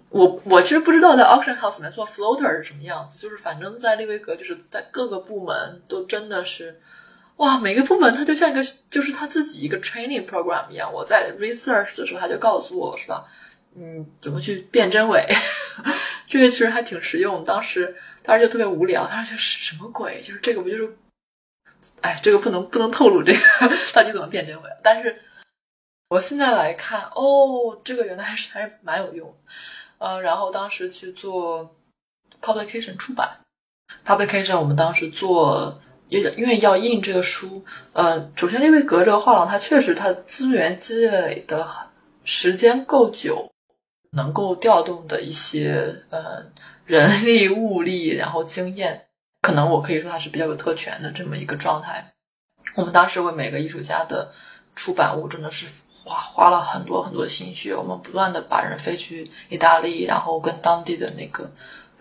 [0.10, 6.82] 我我其实不知道在 auction house 里面做 floater 是什么样子，就是反正在利维格就是在各个部门都真的是。
[7.38, 10.91] 哇，每个部门它就像一个，就是他自己一个 training program 一样。
[10.91, 13.23] 我在 research 的时候，他就告诉我，是吧？
[13.75, 15.25] 嗯，怎么去辨真伪？
[16.27, 17.43] 这个其实还挺实用。
[17.43, 20.21] 当时当时就特别无聊，当时就是什么鬼？
[20.21, 20.93] 就是这个不就是？
[22.01, 23.39] 哎，这个不能不能透露这个
[23.93, 24.69] 到底怎么辨真伪。
[24.84, 25.19] 但是
[26.10, 29.34] 我现在来看，哦，这个原来还是还是蛮有用。
[29.97, 31.71] 呃，然后当时去做
[32.41, 33.38] publication 出版
[34.05, 35.82] publication，我们当时做。
[36.10, 41.67] 也因为要印这个书，呃，首先因为隔这个画廊，它确实它资源积累的
[42.23, 43.47] 时间够久，
[44.12, 46.43] 能够调动的一些呃
[46.86, 49.08] 人力物力，然后经验，
[49.41, 52.13] 可能我可以说它是比较有特权的这么一个状态。
[52.76, 54.32] 我们当时为每个艺术家的
[54.76, 55.67] 出版物真的是
[56.04, 61.52] 花花了很多很多心血，我们不断的把人飞去意大利，然后跟当地的那个。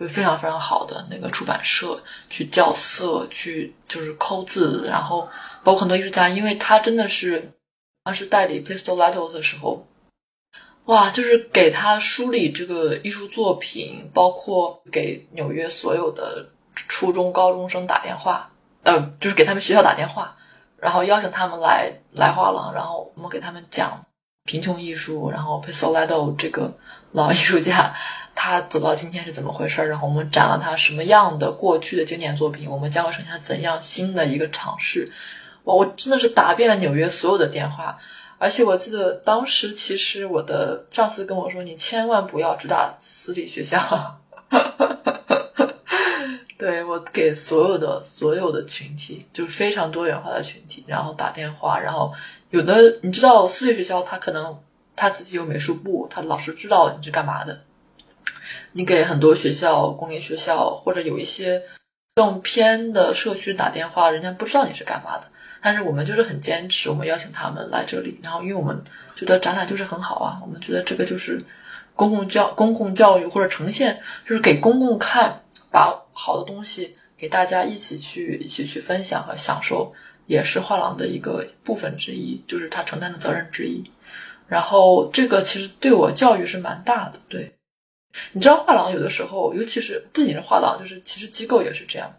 [0.01, 5.29] 就非常非常好的那个出版社去校色，去就是抠字，然后
[5.64, 7.51] 包括很多艺术家，因为他真的是
[8.05, 9.85] 当时代理 Pistoletto 的时候，
[10.88, 18.51] 哇，就是给他梳理这个艺术作品，包括给纽约所有的初中高中生打电话，
[18.85, 20.35] 呃，就是给他们学校打电话，
[20.79, 24.03] 然后邀请他们来来画廊，然后我们给他们讲
[24.46, 26.74] 贫穷艺术，然后 Pistoletto 这个
[27.12, 27.94] 老艺术家。
[28.35, 29.83] 他走到今天是怎么回事？
[29.83, 32.70] 然后我们展了他什么样的过去的经典作品？
[32.70, 35.12] 我们将会剩下怎样新的一个尝试？
[35.64, 37.98] 哇，我真的是打遍了纽约所有的电话，
[38.38, 44.20] 而且我记得当时其实我的上司跟我说：“你千万不要只打私立学校。”
[46.57, 52.12] 对我给所有的所有的群体，就是非常多元化的群体，然后打电话，然后
[52.51, 54.59] 有的你知道私立学校他可能
[54.96, 57.61] 他自己有美术部，他老师知道你是干嘛的。
[58.72, 61.62] 你给很多学校、公立学校或者有一些
[62.16, 65.29] 更偏的社区打电话，人家不知道你是干嘛的。
[65.68, 68.18] 但是我们就是很坚持，我们邀请他们来这里。
[68.22, 68.83] 然后，因为我们
[69.14, 71.38] 觉得展览就是很好啊，我们觉得这个就是
[71.94, 79.92] 公共教、公共教育或者呈现，就是给公共看，把好的东西给大家一起去、一起去分享和享受，
[80.24, 83.85] 也是画廊的一个部分之一，就是他承担的责任之一。
[84.46, 87.52] 然后，这个其实对我教育是蛮大的，对。
[88.33, 92.11] 你知道画廊有的时候，尤其是不仅是画廊，就是其实机构也是这样。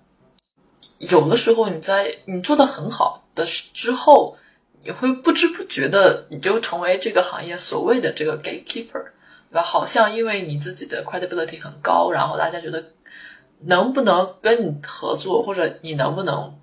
[0.99, 4.37] 有的时候你在你做的很好的之后，
[4.83, 9.01] 你会不知不觉的你就成为这个行业所谓的这个 gatekeeper，
[9.49, 9.61] 对吧？
[9.61, 12.83] 好像因为你自己的 credibility 很高，然后大家觉得
[13.61, 16.53] 能不能跟你合作，或者你能不能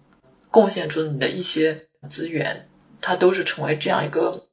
[0.51, 2.69] 贡献出你的一些资源，
[3.01, 4.47] 它都是成为这样一个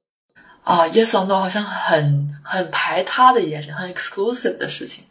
[0.63, 5.03] 啊 yes or no，好像很很排他的一件事情，很 exclusive 的事情。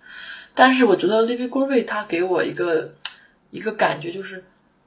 [0.54, 2.92] 但是我觉得 Libby Gray 他给我一个
[3.50, 4.42] 一个感觉就是。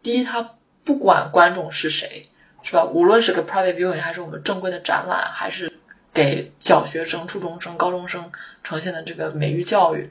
[0.05, 0.47] 第一，他
[0.85, 2.29] 不管观众是谁，
[2.63, 2.85] 是吧？
[2.85, 5.69] 无论是个 private viewing，还是我们正规的展览，还是
[6.13, 8.31] 给小学生、初中生、高中生
[8.63, 10.09] 呈现的这个美育教育，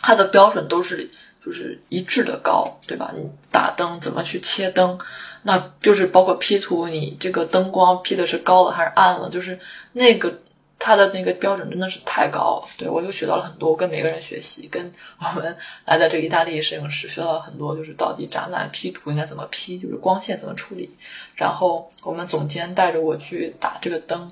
[0.00, 1.10] 它的标准都是
[1.44, 3.12] 就是一致的高，对吧？
[3.16, 4.96] 你打灯怎么去切灯，
[5.42, 9.58] 那就是包括 P 图，你这个灯光 P 的是高了还是暗了，就是
[9.92, 10.40] 那个。
[10.84, 13.70] 他的那个标准真的是太高了，对我又学到了很多。
[13.70, 20.94] 我跟每个人学习，跟我们来的这个意大利摄影师学到了很多，就是到底展览 P 图应该怎么 P，就是光线怎么处理。
[21.34, 24.30] 然后我们总监带着我去打这个灯，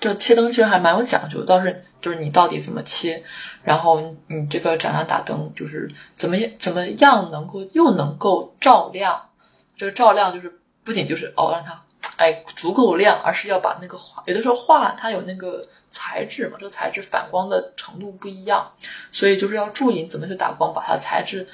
[0.00, 3.22] 这切灯其实还蛮有讲究，倒是就是你到底怎么切，
[3.62, 9.28] 然后你这个展览打灯就是怎么怎么样能够又能够照亮，
[9.76, 11.82] 这个照亮就是不仅就是哦让它。
[12.16, 18.72] 哎，足够亮，而是要把那个画，有的时候画它有那个材质嘛，这个材质反光的程度不一样，
[19.12, 21.46] 所以就是要注意怎么去打光，把它材质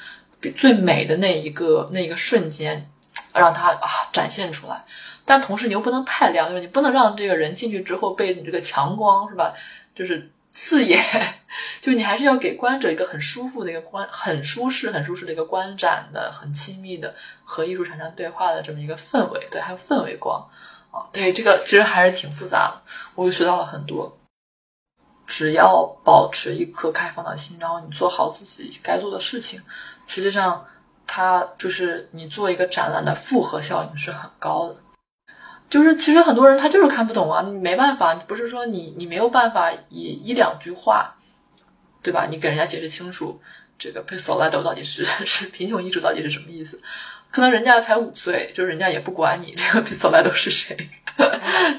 [0.57, 2.89] 最美的那一个 那一个瞬间，
[3.33, 4.85] 让它啊展现出来。
[5.25, 9.55] 但同时你又不能太亮，就是你不能让这个人进去之后被你这个强光是吧？
[9.95, 10.31] 就是。
[10.53, 11.03] 刺眼，
[11.81, 19.49] 就你还是要给观者一个很舒服的一个观，很舒适、很舒适的一个观展的、很亲密的和艺术产生对话的这么一个氛围。
[19.51, 20.47] 对，还有氛围光
[20.91, 24.19] 啊，对这个其实还是挺复杂的，我又学到了很多。
[25.27, 29.63] 只要保持一颗开放的心，然后你做好自己该做的事情，
[30.07, 30.63] 实际上
[31.07, 34.77] 它就是你做一个展览的复合效应是很高的。
[35.73, 41.17] 就是其实很多人他就是看不懂啊，你没办法，不是说你你没有办法以一两句话，
[42.03, 42.27] 对吧？
[42.31, 43.41] 你给人家解释清楚
[43.79, 46.79] 这个 p i s o l a d o 到底是是贫穷艺术到底是什么意思？
[47.31, 50.77] 可能人家才五岁，就是人家也不管你这个 p i s o l a d o 是谁，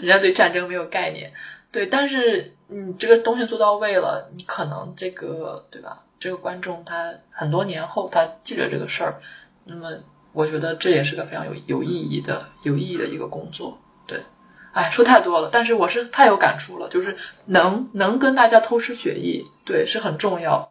[0.02, 1.32] 人家对战争没有概念。
[1.72, 6.02] 对，但是你这个东西做到位了，你可能这个对吧？
[6.20, 9.22] 这个观众他很多年后他记着这个事儿，
[9.66, 9.92] 那么
[10.32, 13.78] 我觉得这也是个非常有有意义的有意义的一个工作。
[14.74, 20.68] 哎，说太多了，但是我是太有感触了，就是能能跟大家偷师学艺，对，是很重要。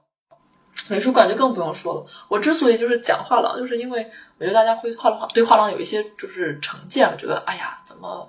[0.88, 2.06] 美术馆就更不用说了。
[2.28, 8.28] 我之所以就是讲画廊，就是因为我觉得大家会画廊对画廊有一些就是成见，我觉得哎呀，怎么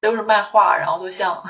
[0.00, 1.40] 都是卖画，然后都像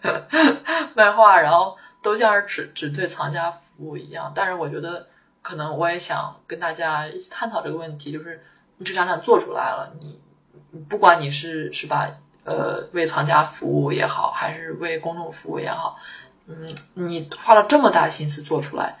[0.94, 4.32] 卖画，然后都像是只只对藏家服务一样。
[4.34, 5.06] 但是我觉得，
[5.42, 8.42] 可能我也想跟大家一起探讨这个问题，就是
[8.78, 10.18] 你这展览做出来了，你
[10.88, 12.08] 不管你是是吧？
[12.44, 15.96] 呃，为藏家服务也好，还是为公众服务也好，
[16.46, 18.96] 嗯，你花了这么大心思做出来，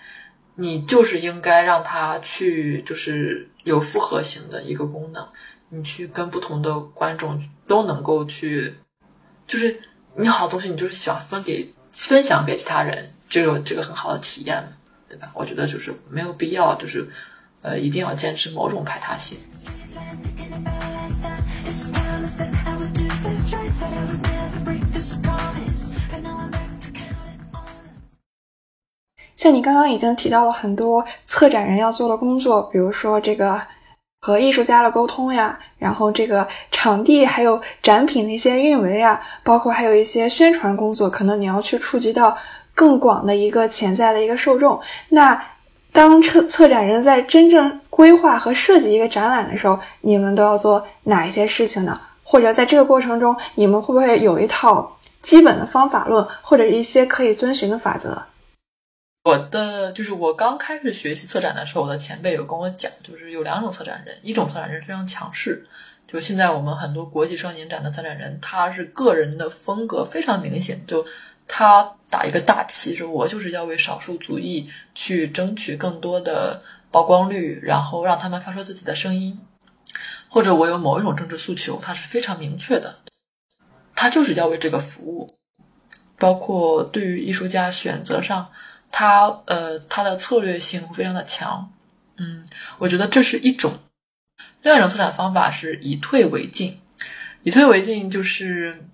[0.54, 5.26] 你就是应该让它去，就是有复合型的一个功能，
[5.68, 8.74] 你去跟不同的观众都能够去，
[9.46, 9.78] 就是
[10.14, 14.64] 你好的东西，你就是想分给分享给其他人，这个这个很好的体验，
[15.08, 15.30] 对吧？
[15.34, 17.06] 我觉得就是没有必要，就是
[17.62, 19.38] 呃，一定要坚持某种排他性。
[29.36, 33.60] 像你刚刚已经提到了很多策展人要做的工作，比如说这个
[34.22, 42.34] 和艺术家的沟通呀，然后这个场地还有展品的一些运维啊，包括还有一些宣传工作，可能你要去触及到
[42.74, 44.80] 更广的一个潜在的一个受众。
[45.10, 45.38] 那
[45.92, 52.00] 当策策展人在真正规划和设计一个展览的时候，你们都要做哪一些事情呢？
[52.24, 58.20] 或者在这个过程中，你们会不会有一套基本的方法论，或者一些可以遵循的法则？
[59.24, 65.66] 我的就是我刚开始学习策展的时候，我的前辈有跟我讲，就是有两种策展人，一种策展人非常强势，
[66.06, 71.06] 就现在我们很多国际双年展的策展人，他是个人的风格非常明显，就
[71.48, 79.38] 他打一个大旗，说我就是要为少数族裔去争取更多的曝光率，然后让他们发出自己的声音。
[80.34, 82.98] 或者我有某一种政治诉求，它是非常明确的，
[83.94, 85.38] 他就是要为这个服务。
[86.18, 88.50] 包括对于艺术家选择上，
[88.90, 91.72] 他呃他的策略性非常的强。
[92.16, 92.44] 嗯，
[92.78, 93.74] 我觉得这是一种。
[94.62, 96.80] 另外一种策展方法是以退为进，
[97.44, 98.84] 以退为进就是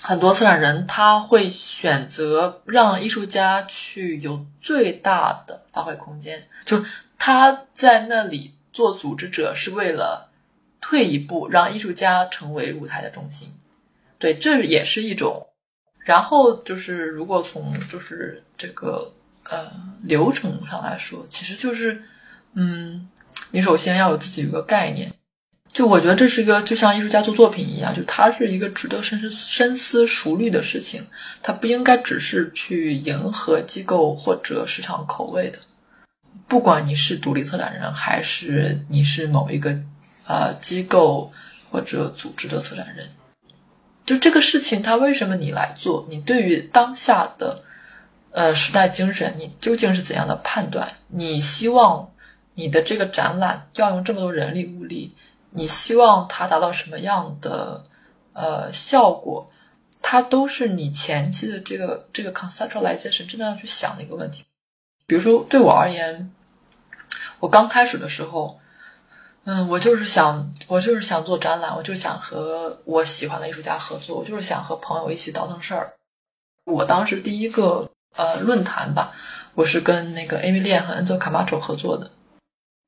[0.00, 6.84] 很多策展人他会选择让艺术家去有最大的发挥空间，就
[7.16, 8.54] 他在那里。
[8.72, 10.25] 做组织者是为了
[10.88, 13.52] 退一步，让艺术家成为舞台的中心。
[14.18, 15.44] 对，这也是一种。
[15.98, 19.12] 然后就是，如果从就是这个
[19.50, 19.68] 呃
[20.04, 22.00] 流程上来说，其实就是，
[22.54, 23.08] 嗯，
[23.50, 25.12] 你首先要有自己一个概念。
[25.72, 31.04] 就我觉得这是一个，就像艺术家做作品一样，就它是一个值得深思深思熟虑的事情。
[31.42, 35.58] 它不应该只是去迎合机构或者市场口味的。
[36.46, 39.76] 不管你是独立策展人，还是你是某一个
[40.26, 41.32] 呃机构
[41.70, 43.08] 或者组织的策展人，
[44.04, 46.06] 就这个事情，它为什么你来做？
[46.08, 47.62] 你对于当下的
[48.30, 50.92] 呃时代精神，你究竟是怎样的判断？
[51.08, 52.12] 你希望
[52.54, 55.14] 你的这个展览要用这么多人力物力？
[55.50, 57.82] 你希望它达到什么样的
[58.32, 59.50] 呃效果？
[60.02, 64.44] 它都是你前期的这个这个 conceptualization 真的要去想的一个问题。
[65.06, 66.30] 比如说对我而言，
[67.40, 68.60] 我刚开始的时候，
[69.46, 75.92] 嗯，我就是想我就是想做展览，我就是想和我喜欢的艺术家合作，我就是想和朋友一起倒腾事儿。
[76.64, 79.14] 我当时第一个呃论坛吧，
[79.54, 82.10] 我是跟那个 Amy Lian 和 Enzo Camacho 合作的。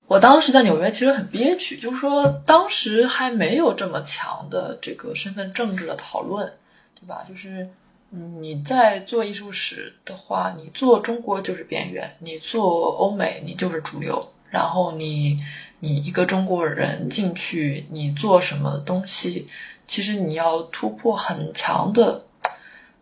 [0.08, 6.52] 我当时在纽约其实很憋屈，就是说当时还没有这么强的这个身份政治的讨论，
[7.00, 7.24] 对吧？
[7.28, 7.68] 就是
[8.10, 14.28] 你在做艺术史的话，你做中国就是边缘，你做欧美你就是主流。
[14.50, 15.38] 然后你
[15.80, 19.48] 你一个中国人进去，你做什么东西，
[19.86, 22.24] 其实你要突破很强的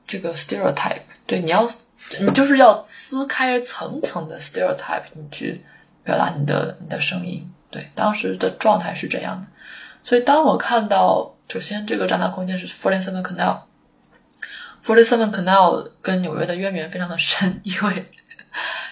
[0.06, 1.70] 这个 stereotype，对，你要
[2.20, 5.64] 你就是要撕开层层的 stereotype，你去。
[6.06, 9.48] 表达你的你的声音，对当时的状态是这样的，
[10.04, 18.06] 所以当我看到，首先这个展览空间是 Forty Seven Canal，Forty Seven Canal 跟纽约的渊源非常的深，因为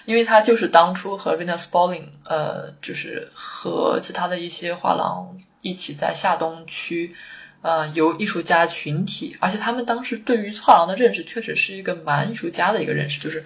[0.05, 7.13] 因为他就是当初和 Venus Spalding，呃，就是和其他的一些画廊一起在下东区，
[7.61, 13.43] 呃，由艺术家群体，而且他们当时对于画廊的认识确实是一个蛮艺术家的一个认识，就是。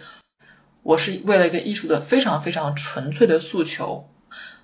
[0.82, 4.10] 我是为了一个艺术的非常非常纯粹的诉求，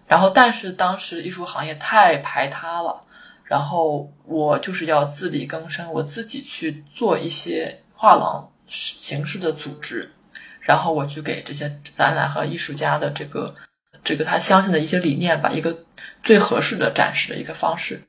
[0.08, 3.04] 然后但是当时艺术行业太排他了，
[3.44, 10.10] 然后我就是要自力更生，我自己去做一些画廊形式的组织，
[10.66, 13.54] 然后我去给这些展览和艺术家的这个
[14.04, 15.78] 这个他相信的一些理念，把一个
[16.24, 18.02] 最合适的展示的一个方式。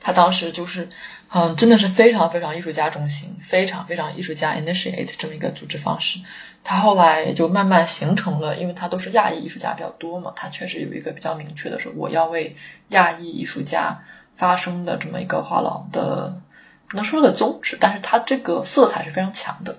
[0.00, 0.88] 他当时就是，
[1.30, 6.18] 嗯，真的是非常非常艺术家中心，非常非常艺术家 initiate 这么一个组织方式。
[6.64, 12.54] 他后来就慢慢形成了，因为他都是亚裔艺术家比较多嘛，他确实有一个比较明确的说，我要为
[12.88, 13.96] 亚裔艺术家
[14.36, 16.36] 发声的这么一个画廊的，
[16.88, 19.76] 不能说的宗旨，但是他这个色彩是非常强的。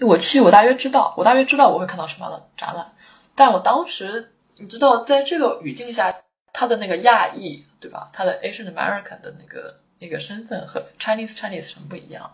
[0.00, 2.92] 我去，我大约知道，我大约知道我会看到什么样的展览，
[3.34, 6.14] 但我当时你知道，在这个语境下，
[6.52, 7.64] 他的那个亚裔。
[7.82, 8.10] 对吧？
[8.12, 12.30] 他的 Asian American 的那个那个身份和 Chinese Chinese 什么不一样？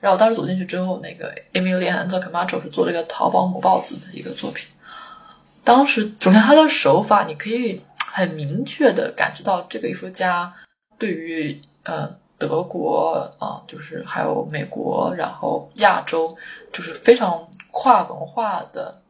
[0.00, 4.66] 然后我当时走进去之后，那个 Emilian z o Camacho 是做了一个淘宝母豹子的一个作品。
[5.62, 10.50] 当时首先他的手法，你可以很明确的感知到这个艺术家
[10.96, 16.36] 对于呃德国啊，就是还有美国，然后亚洲，
[16.72, 19.00] 就是非常跨文化的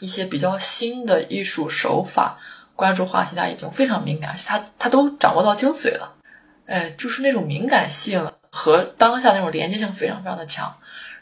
[0.00, 2.38] 一些比较新的艺术手法。
[2.76, 6.16] 关注话题，他已经非常敏感，他他都掌握到精髓了，
[6.64, 10.74] 哎，就是那种敏感性和当下那种连接性非常非常的强。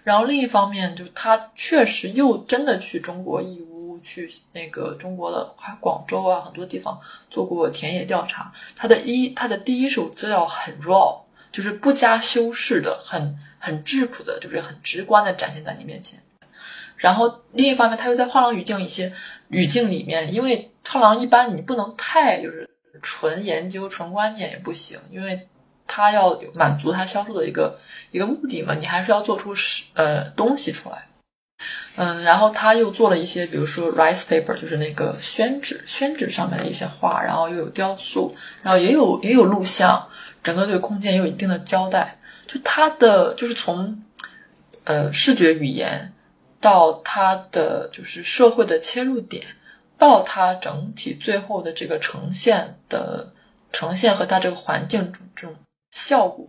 [0.04, 6.96] 然后另一方面，就他确实又真的去中国义乌，去那个中国的广州啊很多地方
[7.28, 8.52] 做过田野调查。
[8.76, 11.18] 他的一他的第一手资料很 raw，
[11.52, 16.18] 就是不加修饰的，很很质朴的，就是很直观的展现在你面前。
[16.96, 19.12] 然后另一方面，他又在画廊语境一些。
[19.50, 22.68] 语境里面，因为画廊一般你不能太就是
[23.00, 25.48] 纯研究、纯观念也不行，因为
[25.86, 27.80] 他要满足他销售的一个
[28.10, 31.08] 一个目的嘛，你还是要做出是呃东西出来。
[31.96, 40.08] 嗯，然后他又做了一些，比如说 rice paper，就是那个宣纸，宣纸上面的一些画，然后又有雕塑，然后也有也有录像，
[40.42, 42.18] 整个对空间也有一定的交代。
[42.46, 44.02] 就它的就是从
[44.84, 46.12] 呃视觉语言。
[46.60, 49.46] 到它的就是社会的切入点，
[49.96, 53.32] 到它整体最后的这个呈现的
[53.70, 55.54] 呈现和它这个环境这种
[55.92, 56.48] 效果，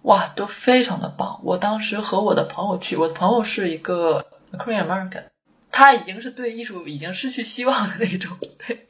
[0.00, 1.38] 哇，都非常的棒。
[1.44, 5.24] 我当时和我的朋友去，我的朋友是一个 The Korean American，
[5.70, 8.36] 他已经是对艺术已经失去希望的那种，
[8.66, 8.86] 对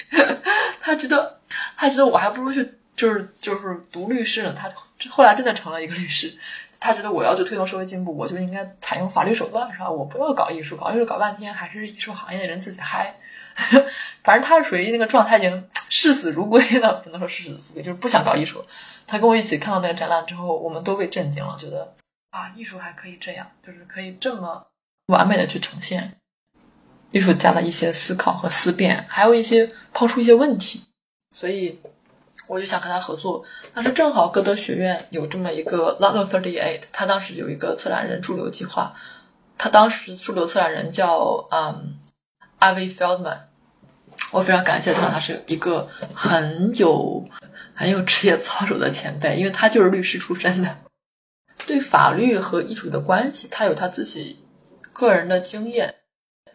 [0.81, 1.41] 他觉得
[1.77, 4.53] 他觉得我还不如去就是就是读律师呢。
[4.53, 4.71] 他
[5.11, 6.37] 后来真的成了一个律师。
[6.83, 9.91] 他觉得我要去推动社会进步，我就应该采用法律手段，是吧？
[9.91, 13.15] 我不要搞艺术，搞艺术搞半天还是艺术行业的人自己嗨。
[14.25, 18.65] 反正他是属于那个状态，已经视死如归的，不能说视死如归，就是不想搞艺术。
[19.07, 21.95] 他跟我一起看到那个展览之后，我们都被震惊了，觉得
[22.31, 24.65] 啊，艺术还可以这样，就是可以这么
[25.11, 26.17] 完美的去呈现
[27.11, 30.83] 艺术家的一些思考和思辨，还有一些抛出一些问题。
[31.37, 31.79] 所以
[32.47, 33.45] 我就想和他合作。
[33.75, 38.95] 但是正好歌德学院有这么一个 Lot of Thirty Eight，他当时有一个策展人驻留计划，
[39.59, 41.97] 他当时驻留策展人叫嗯。
[42.61, 43.39] Avi Feldman，
[44.31, 47.27] 我非常感谢他，他是一个很有
[47.75, 50.77] 很有职业操守的前辈，因为他就是律师出身的，
[51.67, 54.40] 对法律和艺术的关系，他有他自己
[55.01, 55.95] 个人的经验，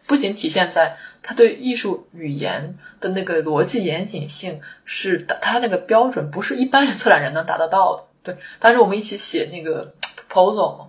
[0.06, 8.04] 不仅体现在他对艺术语言的那个逻辑严谨性是他那个标准不是一般的策展人能达得到的。
[8.22, 9.92] 对，当时我们一起写那个
[10.30, 10.88] proposal 嘛，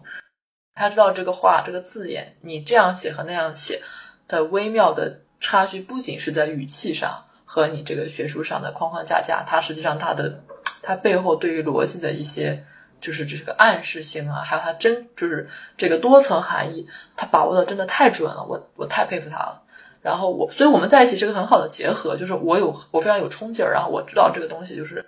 [0.75, 3.81] 他知道这个话这个字眼，你这样写和那样写。
[4.27, 10.43] 的微妙的差距不仅是在语气上和你这个学术上的框框架架，它实际上它的
[10.83, 12.61] 它背后对于逻辑的一些
[12.99, 19.61] 就是这个暗示性啊，还有它真就是这个多层含义，它把握的真的太准了，我我太佩服他了。
[20.01, 25.05] 然后我，所以我们在一起是个很好的结合，就是我有我非常有冲劲儿，然后我知道这个东西就是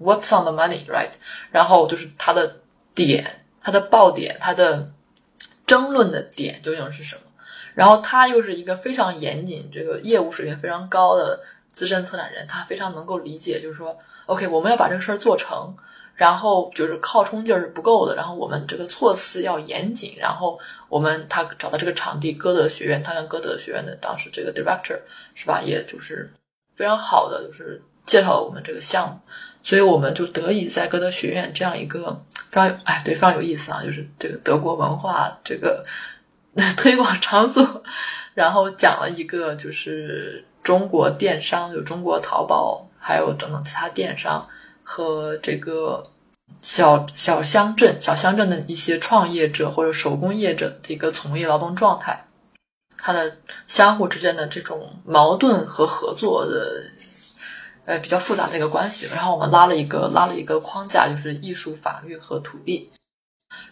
[0.00, 1.10] what's on the money，right？
[1.50, 2.56] 然后就是它的
[2.94, 4.92] 点，它的爆点，它的
[5.66, 7.22] 争论的点究竟是什么？
[7.74, 15.76] 然后他又是一个非常严谨、这个业务水平非常高的资深策展人，他非常能够理解，就是说，OK，我们要把这个事儿做成，
[16.20, 20.58] 然后就是靠冲劲儿是不够的，然后我们这个措辞要严谨，然后
[20.90, 24.98] 我们他找到这个场地，歌德学院，他跟歌德学院的当时这个 director
[25.34, 26.30] 是吧，也就是
[26.76, 29.18] 非常好的，就是介绍了我们这个项目，
[29.62, 35.82] 所以我们就得以在歌德学院这样一个非常哎对非常有意思啊，就是这个德国文化这个。
[36.76, 37.84] 推广场所，
[38.34, 44.44] 然后讲了一个就是中国电商，有中国淘宝，还有等等其他电商
[44.92, 46.02] 和这个
[46.60, 52.26] 小小乡镇、小乡镇的一些创业者或者手工业者的一个从业劳动状态，
[52.98, 53.36] 它的
[53.68, 56.90] 相互之间的这种矛盾和合作的，
[57.84, 59.06] 呃比较复杂的一个关系。
[59.14, 62.90] 然后我们拉了一个拉了一个框架，就是艺术、法律和土地。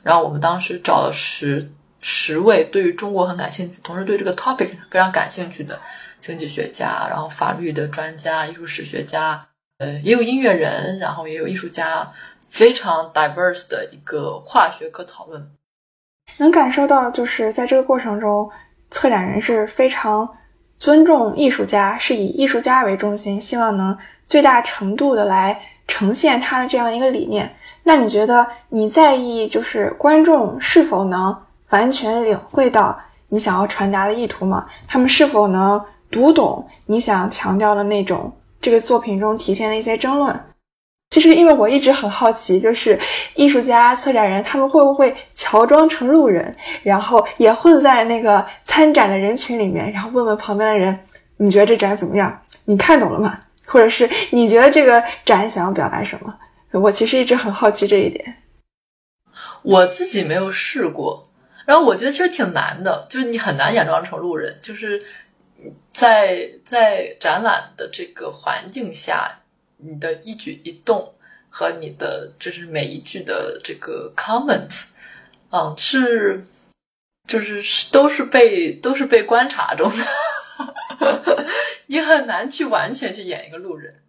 [0.05, 1.69] 然后我们当时找了十。
[2.01, 5.81] 十位对于中国很感兴趣，同时对这个 topic 非常感兴趣的
[6.21, 9.48] 经济学家，然后法律的专家、艺术史学家，
[9.79, 12.13] 呃，也有音乐人，然后也有艺术家，
[12.49, 15.51] 非常 diverse 的一个跨学科讨论。
[16.39, 18.51] 能感受到，就是在这个过程中，
[18.91, 20.29] 策展人是非常
[20.79, 27.55] 尊重艺术家，是以艺术家为中心，希望能最大程度的来呈现他的这样一个理念。
[27.85, 31.35] 那你觉得你在意，就是观众是否能？
[31.71, 32.99] 完全领会到
[33.29, 34.67] 你想要传达的意图吗？
[34.87, 35.79] 他们是否能
[36.11, 40.45] 读懂你想强调的那种这个作品中体现的一些争论？
[41.11, 42.99] 其实，因为我一直很好奇，就是
[43.35, 50.99] 艺术家、策展人他们会不会乔装成路人，然后也混在那个参展的人群里面，然后问问旁边的人
[51.39, 52.43] ：“你觉得这展怎么样？
[52.67, 56.35] 你看懂了吗？”或者是你觉得这个展想要表达什么？
[56.73, 58.37] 我其实一直很好奇这一点。
[59.63, 61.25] 我自己没有试过。
[61.65, 65.03] 然后我觉得其实挺难的，就是你很难佯装成路人，就是
[65.99, 69.41] 在在展览的这个环境下，
[69.79, 71.13] 你的一举一动
[71.51, 74.85] 和你的就是每一句的这个 comment，
[75.51, 76.47] 嗯，是
[77.27, 81.49] 就是是都是被都是被观察中的，
[81.87, 84.05] 你很难去完全去演一个路人，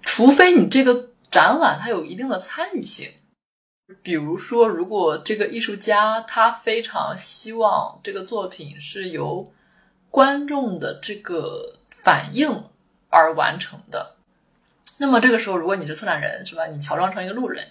[0.00, 3.12] 除非你这个展览它有一定的参与性。
[4.02, 9.52] 比如说，如果这个艺术家他非常希望这个作品是由
[10.12, 12.64] 观众的这个反应
[13.08, 14.14] 而完成的，
[14.98, 16.66] 那么这个时候，如果你是策展人，是吧？
[16.66, 17.66] 你乔装成一个路人，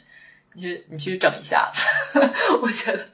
[0.54, 1.72] 你去你去整一下，
[2.62, 3.06] 我觉得，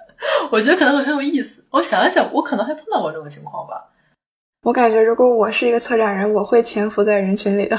[0.49, 1.61] 我觉得可能会很有意思。
[1.71, 3.89] 我想一想，我可能还碰到过这种情况吧。
[4.63, 7.78] 我感觉，如果我是一个策展人，我会潜伏在人群里的。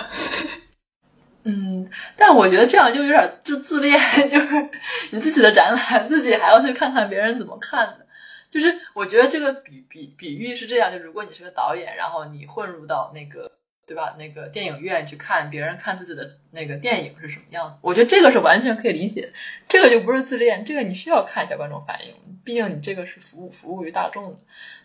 [1.44, 4.68] 嗯，但我觉得这样就有点就自恋，就是
[5.12, 8.06] 你自己的展览，自己还要去看看别人怎么看的。
[8.50, 13.50] 就是我觉得这个比比比喻是这样，就如果你是个导演，然后你混入到那个
[13.86, 19.32] 对吧，那个电影院去看别人看自己的那个电影是什么样子，我觉得这个是完全可以理解。
[19.68, 24.38] 这个就不是自恋，这个你需要看一下观众反应，毕竟你这个是服务服务于大众的。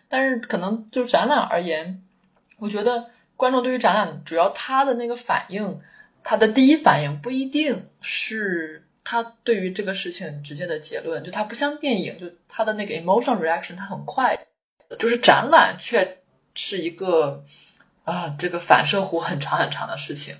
[0.07, 2.01] 但是可能就展览而言，
[2.59, 5.79] 我觉得观众对于展览主要他的那个反应。
[6.25, 14.47] 他的第一反应不一定是他对于这个事情直接的结论，就他不像电影，就他的那个 emotional reaction，他很快，
[14.97, 16.19] 就是展览却
[16.55, 17.43] 是一个
[18.05, 20.35] 啊，这个反射弧很长很长的事情。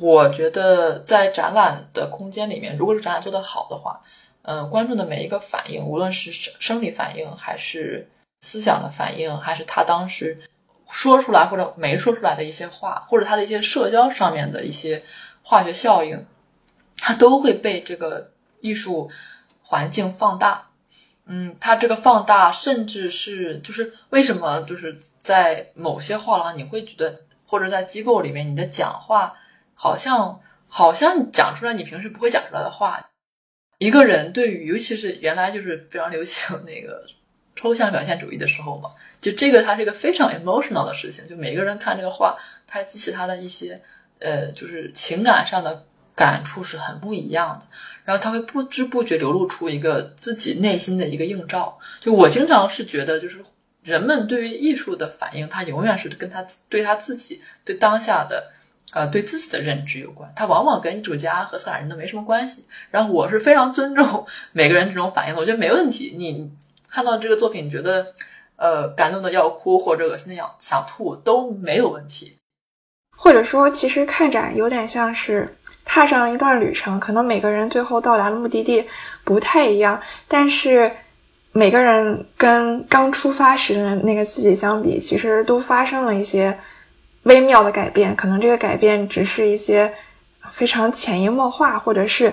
[0.00, 4.02] 我觉得在展览的空间里面，如果是展览做得好的话，
[4.42, 8.08] 嗯，观众的每一个反应，无论是生生理反应，还是
[8.40, 10.36] 思想的反应，还是他当时
[10.90, 15.02] 说出来或者没说出来的一些话，或者他的一些社交上面的一些
[15.42, 16.26] 化学效应。
[16.98, 19.10] 它都会被这个艺术
[19.62, 20.70] 环境放大，
[21.26, 29.34] 嗯，它这个放大，甚至是就是为什么就是在某些画廊，你会觉得，或者在机构里面，你的讲话
[29.74, 33.10] 好像好像讲出来你平时不会讲出来的话。
[33.78, 37.04] 一个人对于，尤其是原来就是非常流行 那个
[37.54, 38.90] 抽象表现主义的时候嘛，
[39.20, 43.82] 就这个它是一个非常 emotional 的事情，就每个人看这个画，它激起他的一些
[44.18, 45.84] 呃，就是情感上的。
[46.16, 47.66] 感触是很不一样的，
[48.04, 51.78] 然后他会不知不觉流露出一个自己内心的一个映照。
[52.00, 53.44] 就我经常是觉得，就是
[53.84, 58.50] 人们对于艺术的反应，他永远是跟他对他自己对当下的
[58.92, 62.64] 呃对自己的认知有关，他往往跟艺术家和策展人都没什么关系。
[62.90, 66.14] 然后我是非常尊重 每个人这种反应，我觉得没问题。
[66.16, 66.50] 你
[66.88, 68.14] 看到这个作品，觉得
[68.56, 72.38] 呃感动的要哭或者恶心的要想吐都没有问题。
[73.16, 78.86] 或者说，其实看展有点像是踏上了一段旅程，可能每个人最后到达的目的地
[79.24, 80.94] 不太一样，但是
[81.52, 86.56] 每个人跟刚出发时的那个自己相比，其实都发生了一些
[87.22, 88.14] 微妙的改变。
[88.14, 89.92] 可能这个改变只是一些
[90.52, 92.32] 非常潜移默化，或者是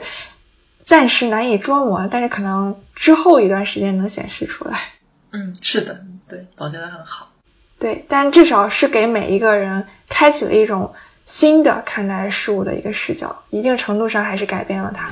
[0.84, 4.78] 暂时难以捉摸，但是可能之后一段时间能显示出来。
[5.32, 7.30] 嗯，是的，对，总结的很好。
[7.84, 10.90] 对，但至少是给每一个人开启了一种
[11.26, 15.12] 新的看待事物的一个视角，一定程度上还是改变了他。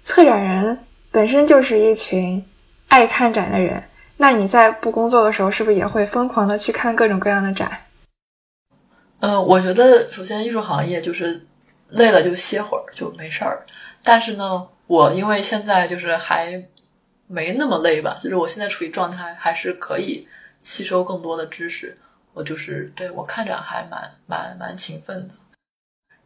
[0.00, 0.78] 策展人
[1.10, 2.42] 本身就是一群
[2.88, 3.84] 爱看展的人，
[4.16, 7.70] 那你在不工作的时候，是不是也会疯狂的去看各种各样的展？
[9.20, 11.44] 嗯，我觉得首先艺术行业就是。
[11.88, 13.64] 累了就歇会儿就没事儿，
[14.02, 16.62] 但是呢，我因为现在就是还
[17.26, 20.26] 没那么累吧，就是我现在处于状态，还是可以
[20.62, 21.96] 吸收更多的知识。
[22.34, 25.34] 我就是对我看展还蛮蛮蛮勤奋的。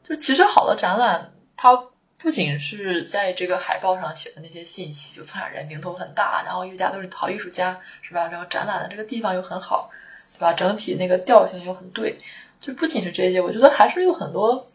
[0.07, 1.75] 就其实好的展览，它
[2.19, 8.29] 不仅是在这个海报上写的那些信息，就策展人名头很大，然后艺术家都是好艺术家，是吧？
[8.29, 9.91] 然后展览的这个地方又很好，
[10.35, 10.53] 对吧？
[10.53, 12.19] 整体那个调性又很对，
[12.61, 14.67] 就不仅是这些，我觉得还是有很多。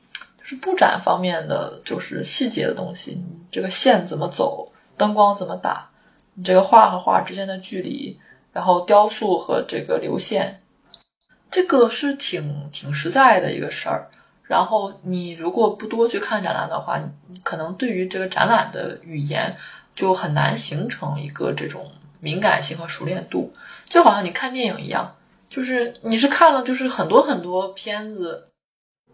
[0.48, 3.12] 是布展方面的，就是细节的东西。
[3.12, 5.90] 你这个线怎么走，灯光怎么打，
[6.36, 8.18] 你这个画和画之间的距离，
[8.54, 10.62] 然后雕塑和这个流线，
[11.52, 14.10] 这个是挺挺实在的一个事儿。
[14.44, 19.54] 然后你如果不多去看展览的话，你可能对于这个展览的语言
[19.94, 21.92] 就很难形成一个这种
[22.22, 23.54] 敏感性和熟练度。
[23.90, 25.14] 就好像你看电影一样，
[25.50, 28.46] 就是你是看了就是很多很多片子。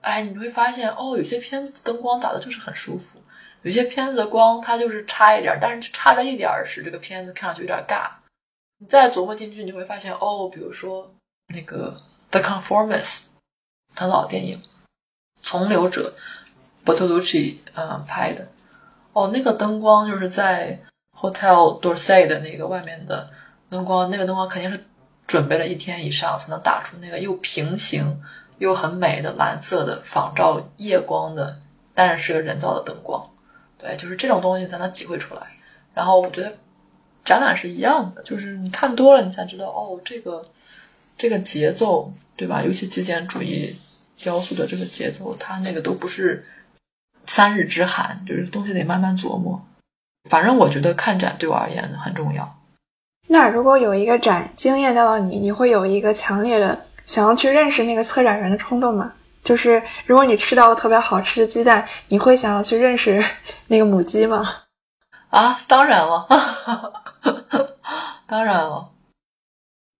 [0.03, 3.19] 哎，你会发现哦，有些片子灯光打的就是很舒服，
[3.61, 8.09] 有些片子的光它就是差一点，但是差了一点使这个片子看上去有点尬。
[8.79, 11.09] 你再琢磨进去，你会发现哦，比如说
[11.53, 11.97] 那个
[12.31, 13.19] 《The Conformist》，
[13.95, 14.57] 很老电影，
[15.41, 16.13] 《从流者》
[16.85, 18.45] ，Bertolucci 嗯拍的。
[19.13, 20.77] 哦，那个灯光就是在
[21.17, 23.29] Hotel Dorsey 的那个外面的
[23.69, 24.83] 灯光，那个灯光肯定是
[25.25, 28.21] 准备了一天以上才能打出那个又平行。
[28.57, 31.59] 又很美的蓝色的仿照夜光的，
[31.93, 33.29] 但是是个人造的灯光，
[33.77, 35.41] 对，就是这种东西才能体会出来。
[35.93, 36.53] 然后我觉得
[37.25, 40.45] 展览是一样的，就是你看多了，你才知道哦，这个
[41.17, 42.63] 这个节奏，对吧？
[42.63, 43.75] 尤其极简主义
[44.17, 46.45] 雕塑的这个节奏，它那个都不是
[47.25, 49.61] 三日之寒，就是东西得慢慢琢磨。
[50.29, 52.59] 反正我觉得看展对我而言很重要。
[53.27, 56.85] 那如果有一个展惊艳到了你，你会有一个强烈的。
[57.05, 59.13] 想要去认识那个策展人的冲动吗？
[59.43, 63.23] 就是如果你吃到了特别好吃的鸡蛋，你会想要去认识
[63.67, 64.61] 那个母鸡吗？
[65.29, 66.27] 啊，当然了，
[68.25, 68.89] 当然了。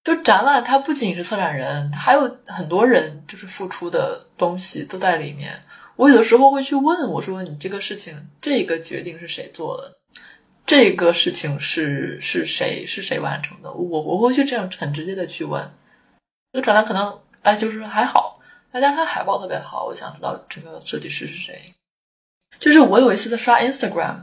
[0.04, 5.62] 就展览，它不仅是策展人，还有很多人就是付出的东西都在里面。
[5.96, 9.94] 我有的时候会去问我说：“你这个事情，这个决定是谁做的？
[10.66, 15.70] 这个事情是是谁是谁完成的？”我我会去这样很直接的去问。
[16.54, 18.40] 这个展览可能哎，就是还好，
[18.72, 19.86] 大家看海报特别好。
[19.86, 21.74] 我想知道这个设计师是谁。
[22.60, 24.18] 就是我有一次在刷 Instagram，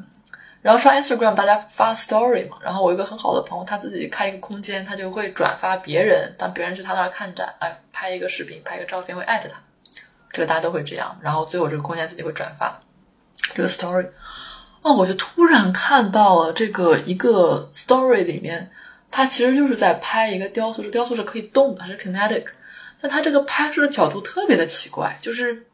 [0.63, 2.57] 然后刷 Instagram，大家发 story 嘛。
[2.63, 9.61] 然后我一个很好的朋友，他自己开一个空间，他就会转发别人，当别人去他那儿看展，哎，拍一个视频，拍一个照片，会艾特他。
[10.31, 11.19] 这个大家都会这样。
[11.21, 12.81] 然后最后这个空间自己会转发
[13.55, 14.09] 这个 story。
[14.83, 18.71] 哦，我就突然看到了这个一个 story 里面，
[19.11, 22.47] 他其实就是在拍一个雕塑，是雕塑是可以动的，它是 kinetic，
[23.01, 25.67] 但他这个拍摄的角度特别的奇怪，就是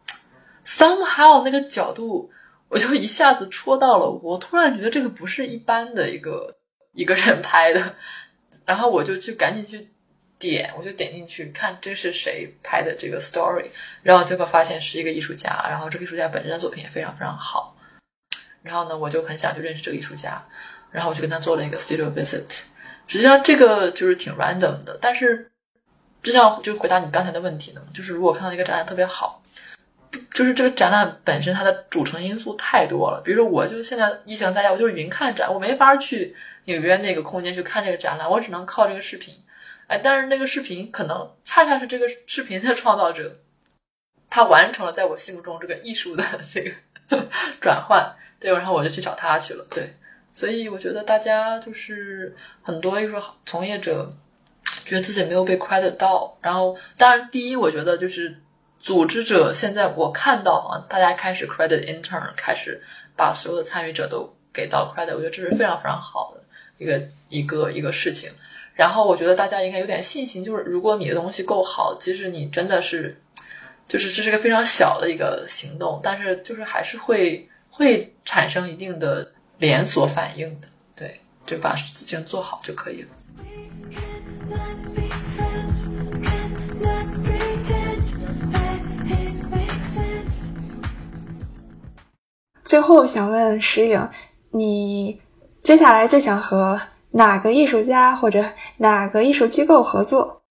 [0.64, 2.30] somehow 那个角度。
[2.68, 6.53] 我就一下子戳到了，我突然觉得这个不是一般的一个
[6.95, 7.95] 一个人拍的，
[8.64, 9.89] 然后我就去赶紧去
[10.37, 13.66] 点，我就点进去看这是谁拍的这个 story，
[14.03, 17.76] 然后结果发现是一个艺术家，然后这个艺术家本身的作品也非常非常好，
[18.64, 20.45] 然后呢，我就很想去认识这个艺术家，
[20.91, 22.64] 然后我就跟他做了一个 studio visit，
[23.07, 25.50] 实际上这个就是挺 random 的，但是
[26.22, 29.42] 就像就回答你刚才的问题呢，就是如果看到一个展览特别好。
[30.32, 33.20] 就是这个展览本身，它的组成因素太多了。
[33.22, 36.34] 比如说，我就现在疫情在家，我就是云看展，我没法去
[36.64, 39.34] 纽约那个空间去看这个展览，我只能靠这个视频。
[39.88, 43.40] 哎，但是那个视频可能恰恰是这个视频的创造者，
[44.30, 47.26] 他完成了在我心目中这个艺术的 这个
[47.61, 48.16] 转换。
[48.40, 49.66] 对，然后我就去找他去了。
[49.70, 49.94] 对，
[50.37, 53.14] 所以我觉得大家就是很多艺术
[53.47, 54.11] 从业者
[54.84, 56.37] 觉得自己没有被 credit 到。
[56.43, 58.37] 然后，当然，第一，我觉得就是。
[58.78, 62.80] 组织者现在我看到啊，大家开始 credit intern，开始
[63.16, 66.43] 把所有的参与者都给到 credit，我觉得这是非常非常好的
[66.78, 68.30] 一个一个一个事情。
[68.74, 73.20] 然后我觉得大家应该有点信心，就是如果你的东西够好，即使你真的是，
[73.89, 79.28] 就是这是个非常小的一个行动，但是就是还是会会产生一定的
[79.59, 83.09] 连锁反应的，对，就把事情做好就可以了。
[92.62, 94.09] 最后想问石颖，
[94.50, 95.20] 你
[95.62, 96.80] 接下来最想和
[97.12, 98.44] 哪个艺术家或者
[98.78, 100.42] 哪个艺术机构合作？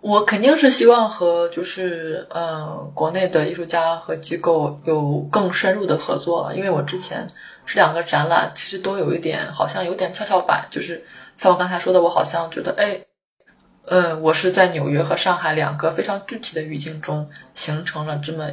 [0.00, 7.28] 我肯定是希望和就是呃国内的艺术家和机构有更深入的合作了，因为我之前
[7.70, 11.04] 这两个展览其实都有一点好像有点跷跷板，就是
[11.36, 13.00] 像我刚才说的，我好像觉得哎，
[13.84, 18.50] 呃，我是在纽约和上海两个非常具体的语境中形成了这么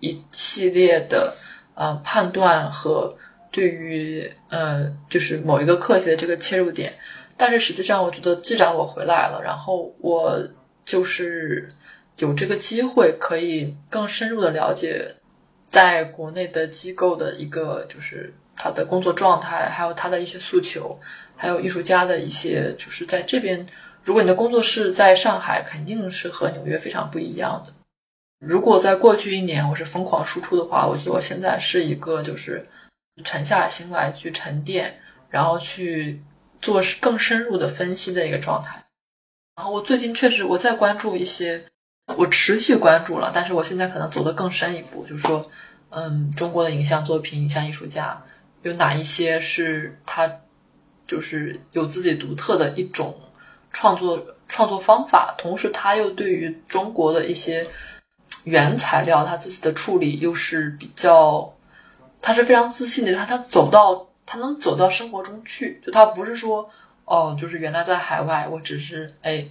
[0.00, 1.32] 一系列的。
[1.76, 3.16] 呃，判断和
[3.50, 6.92] 对于呃，就是某一个课题的这个切入点，
[7.38, 10.38] 但是实际上，我觉得既然我回来了，然后我
[10.84, 11.70] 就是
[12.18, 15.14] 有这个机会，可以更深入的了解
[15.66, 21.00] 在国内的机构的一个就是他的工作状态，还有他的一些诉求，
[21.34, 23.66] 还有艺术家的一些就是在这边，
[24.04, 27.72] 如果你的工作室在上海，肯定是和纽约非常不一样的。
[28.38, 32.66] 如果在过去一年我是疯狂输出的话，我觉得我现在是一个就是
[33.24, 35.00] 沉下心来去沉淀，
[35.30, 36.20] 然后去
[36.60, 38.84] 做更深入的分析的一个状态。
[39.56, 41.64] 然后我最近确实我在关注一些，
[42.14, 45.50] 我持续关注了，但是我现在可能走得更深一步，就是说，
[45.88, 48.22] 嗯，中国的影像作品、影像艺术家
[48.62, 50.30] 有哪一些是他
[51.06, 53.18] 就是有自己独特的一种
[53.72, 57.66] 创作创作方法，同时他又对于中国的一些。
[58.44, 61.52] 原材料，他自己的处理又是比较，
[62.22, 66.70] 他是非常自信的，他他走到他能走到生活中去，就他不是说
[67.04, 69.46] 哦，就是原来在海外，我只是哎，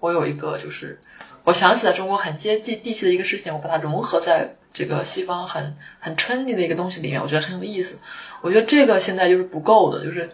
[0.00, 0.98] 我有一个就是
[1.44, 7.98] 我想起来中国很接地地气的一个事情，我把它融合在这个西方很很 trendy 的一个东西里面，我觉得很有意思。
[8.42, 10.30] 我觉得这个现在就是不够的，就是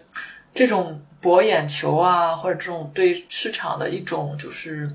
[0.53, 4.89] 这种博眼球啊，或者这种对市场的一种就是。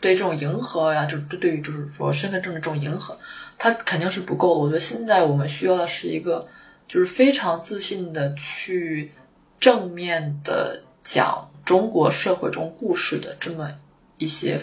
[0.00, 3.16] 对这种迎合呀，就就对于就是说身份证的这种迎合，
[3.56, 4.60] 它肯定是不够的。
[4.62, 6.44] 我觉得现在我们需要的是一个，
[6.88, 9.12] 就是非常自信的去
[9.60, 13.70] 正面的讲中国社会中故事的这么
[14.18, 14.60] 一些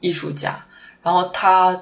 [0.00, 0.62] 艺术家。
[1.02, 1.80] 然后他，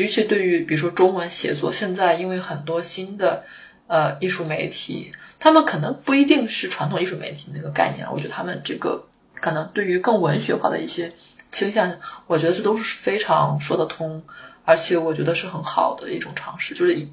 [0.00, 3.44] 尤其对于比如说中文写作，现在因为很多新的
[3.86, 8.06] 呃艺术媒体，他们可能不一定是传统艺术媒体那个概念。
[8.12, 9.04] 我觉得他们这个
[9.40, 11.12] 可能对于更文学化的一些。
[11.52, 11.92] 倾向，
[12.28, 14.22] 我觉得这都是非常说得通，
[14.64, 17.12] 而且我觉得是很好的一种尝试，就是以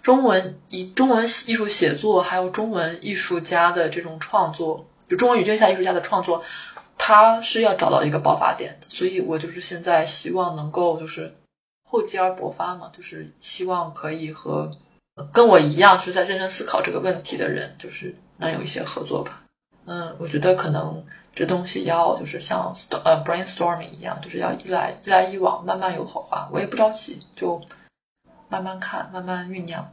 [0.00, 6.42] 中文以中文艺术写作，还有中文艺术家的这种创作，就中文语境下艺术家的创作，
[6.96, 8.86] 他是要找到一个爆发点的。
[8.88, 11.34] 所以我就是现在希望能够就是
[11.92, 14.68] 厚积而薄发嘛，就是希望可以和
[15.30, 19.44] 跟我一样是在认真思考这个问题的人，就是能有一些合作吧。
[19.84, 21.04] 嗯，我觉得可能。
[21.34, 22.70] 这东西要就是像
[23.06, 26.46] 呃 brainstorming 一样，就是要一来一来一往，慢慢有火花。
[26.52, 27.58] 我也不着急，就
[28.50, 29.90] 慢慢看，慢慢酝酿。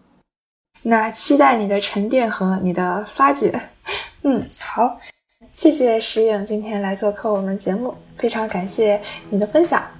[0.81, 3.57] 那期待你的沉淀和你的发掘。
[4.23, 4.99] 嗯，好，
[5.53, 9.98] 谢谢石影今天来做客我们节目，非常感谢你的分享。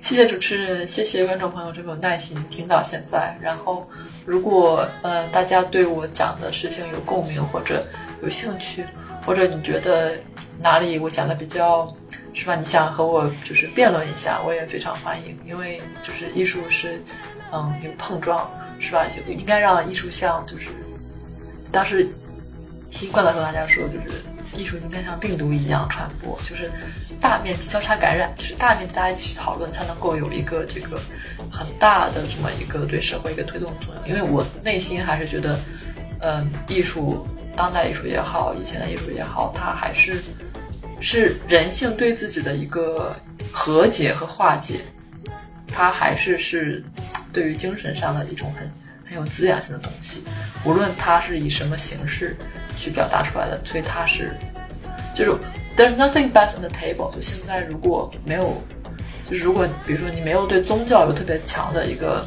[0.00, 3.36] 谢谢主持人，谢谢观众朋友这么耐心听到现在。
[3.42, 3.88] 然后，
[4.24, 7.86] 如果呃大家对我讲的事情有共鸣或者
[8.22, 8.84] 有兴趣，
[9.26, 10.14] 或者你觉得
[10.60, 11.94] 哪里我讲的比较，
[12.32, 12.54] 是吧？
[12.56, 15.38] 你想和我就是辩论一下，我也非常欢迎。
[15.44, 17.02] 因为就是艺术是
[17.52, 19.04] 嗯有碰撞，是吧？
[19.26, 20.68] 应该让艺术像就是
[21.70, 22.08] 当时
[22.88, 24.12] 新冠的时候大家说就是。
[24.56, 26.70] 艺术应该像病毒一样传播，就是
[27.20, 31.00] 大面积交叉感染，就是大面积大家一起讨论，才能够有一个这个
[31.50, 34.08] 很大的这么一个对社会一个推动作用。
[34.08, 35.60] 因为我内心还是觉得，
[36.20, 37.26] 嗯，艺术，
[37.56, 40.20] 当代艺术也好，以前的艺术也好，它还是
[41.00, 43.14] 是人性对自己的一个
[43.52, 44.80] 和解和化解，
[45.68, 46.82] 它还是是
[47.32, 48.70] 对于精神上的一种很
[49.06, 50.24] 很有滋养性的东西，
[50.64, 52.36] 无论它是以什么形式。
[52.78, 54.32] 去表达出来的，所以它是，
[55.14, 55.32] 就是
[55.76, 57.12] there's nothing best on the table。
[57.14, 58.62] 就现在如果没有，
[59.28, 62.24] 就是如果比如说你没有对宗教有特别强的一个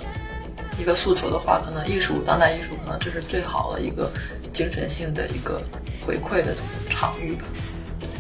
[0.78, 4.12] 一个诉求的话，可能艺术当代艺术可能这是最好的一个
[4.52, 5.62] 精神性的一个
[6.06, 6.54] 回馈的
[6.90, 7.46] 场域吧。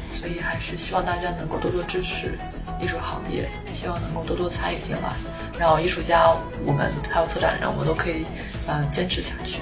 [0.09, 2.37] 所以还是希望大家能够多多支持
[2.81, 5.13] 艺术行业，希望能够多多参与进来，
[5.57, 6.29] 然后艺术家
[6.65, 8.25] 我们还有策展人，我们都可以
[8.67, 9.61] 嗯坚持下去。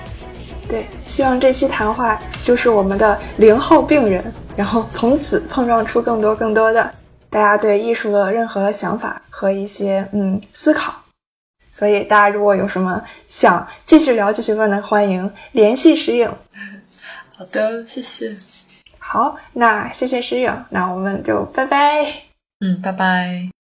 [0.69, 4.23] 对，希望这期谈话就是我们的零后病人，
[4.55, 6.93] 然后从此碰撞出更多更多的
[7.27, 10.93] 大家对艺术的任何想法和一些嗯思考。
[11.71, 16.29] 所以大家如果有什么想继续聊、继续问的，欢迎联系石影。
[17.35, 18.35] 好的，谢谢。
[18.97, 22.05] 好，那谢谢石影，那我们就拜拜。
[22.59, 23.58] 嗯，拜拜。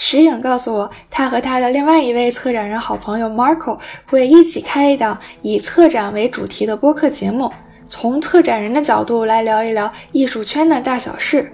[0.00, 3.76] 石影告诉我，他和他的另外一位策展人好朋友 Marco
[4.06, 7.50] 会一起开一档以策展为主题的播客节目，
[7.88, 11.50] 从策展人的角度来聊一聊艺术圈的大小事。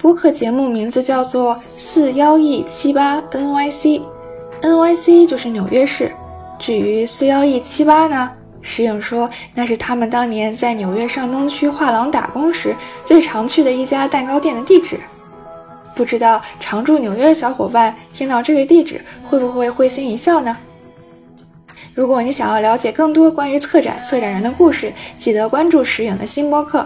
[0.00, 6.10] 播客节目名字叫做四幺 E 七八 NYC，NYC 就是纽约市。
[6.58, 8.30] 至于四幺 E 七八呢，
[8.62, 12.74] 石影说那是他们当年在纽约上东区画廊打工时
[13.04, 14.98] 最常去的一家蛋糕店的地址。
[15.94, 20.56] 不知道常驻纽约的小伙伴听到这个地址会不会会心一笑呢？
[21.94, 26.84] 如果你想要了解更多关于策展策展人的故事，记得关注石影的新播客。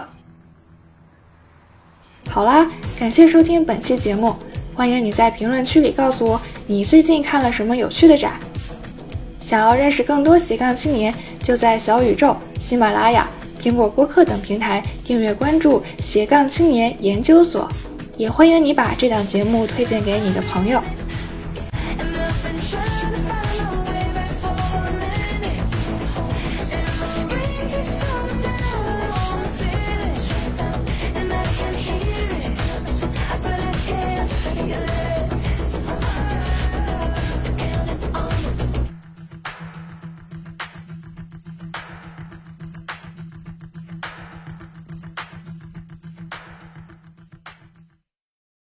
[2.29, 4.35] 好啦，感谢收听本期节目，
[4.75, 8.39] 欢迎你在评论区里告诉我你最近看了什么有趣的展。
[9.39, 13.27] 想要认识更多斜杠青年，就在小宇宙、喜马拉雅、
[13.59, 17.67] 苹果播客等平台订阅关注斜杠青年研究所。
[18.19, 20.83] 也欢迎你把这档节目推荐给你的朋友。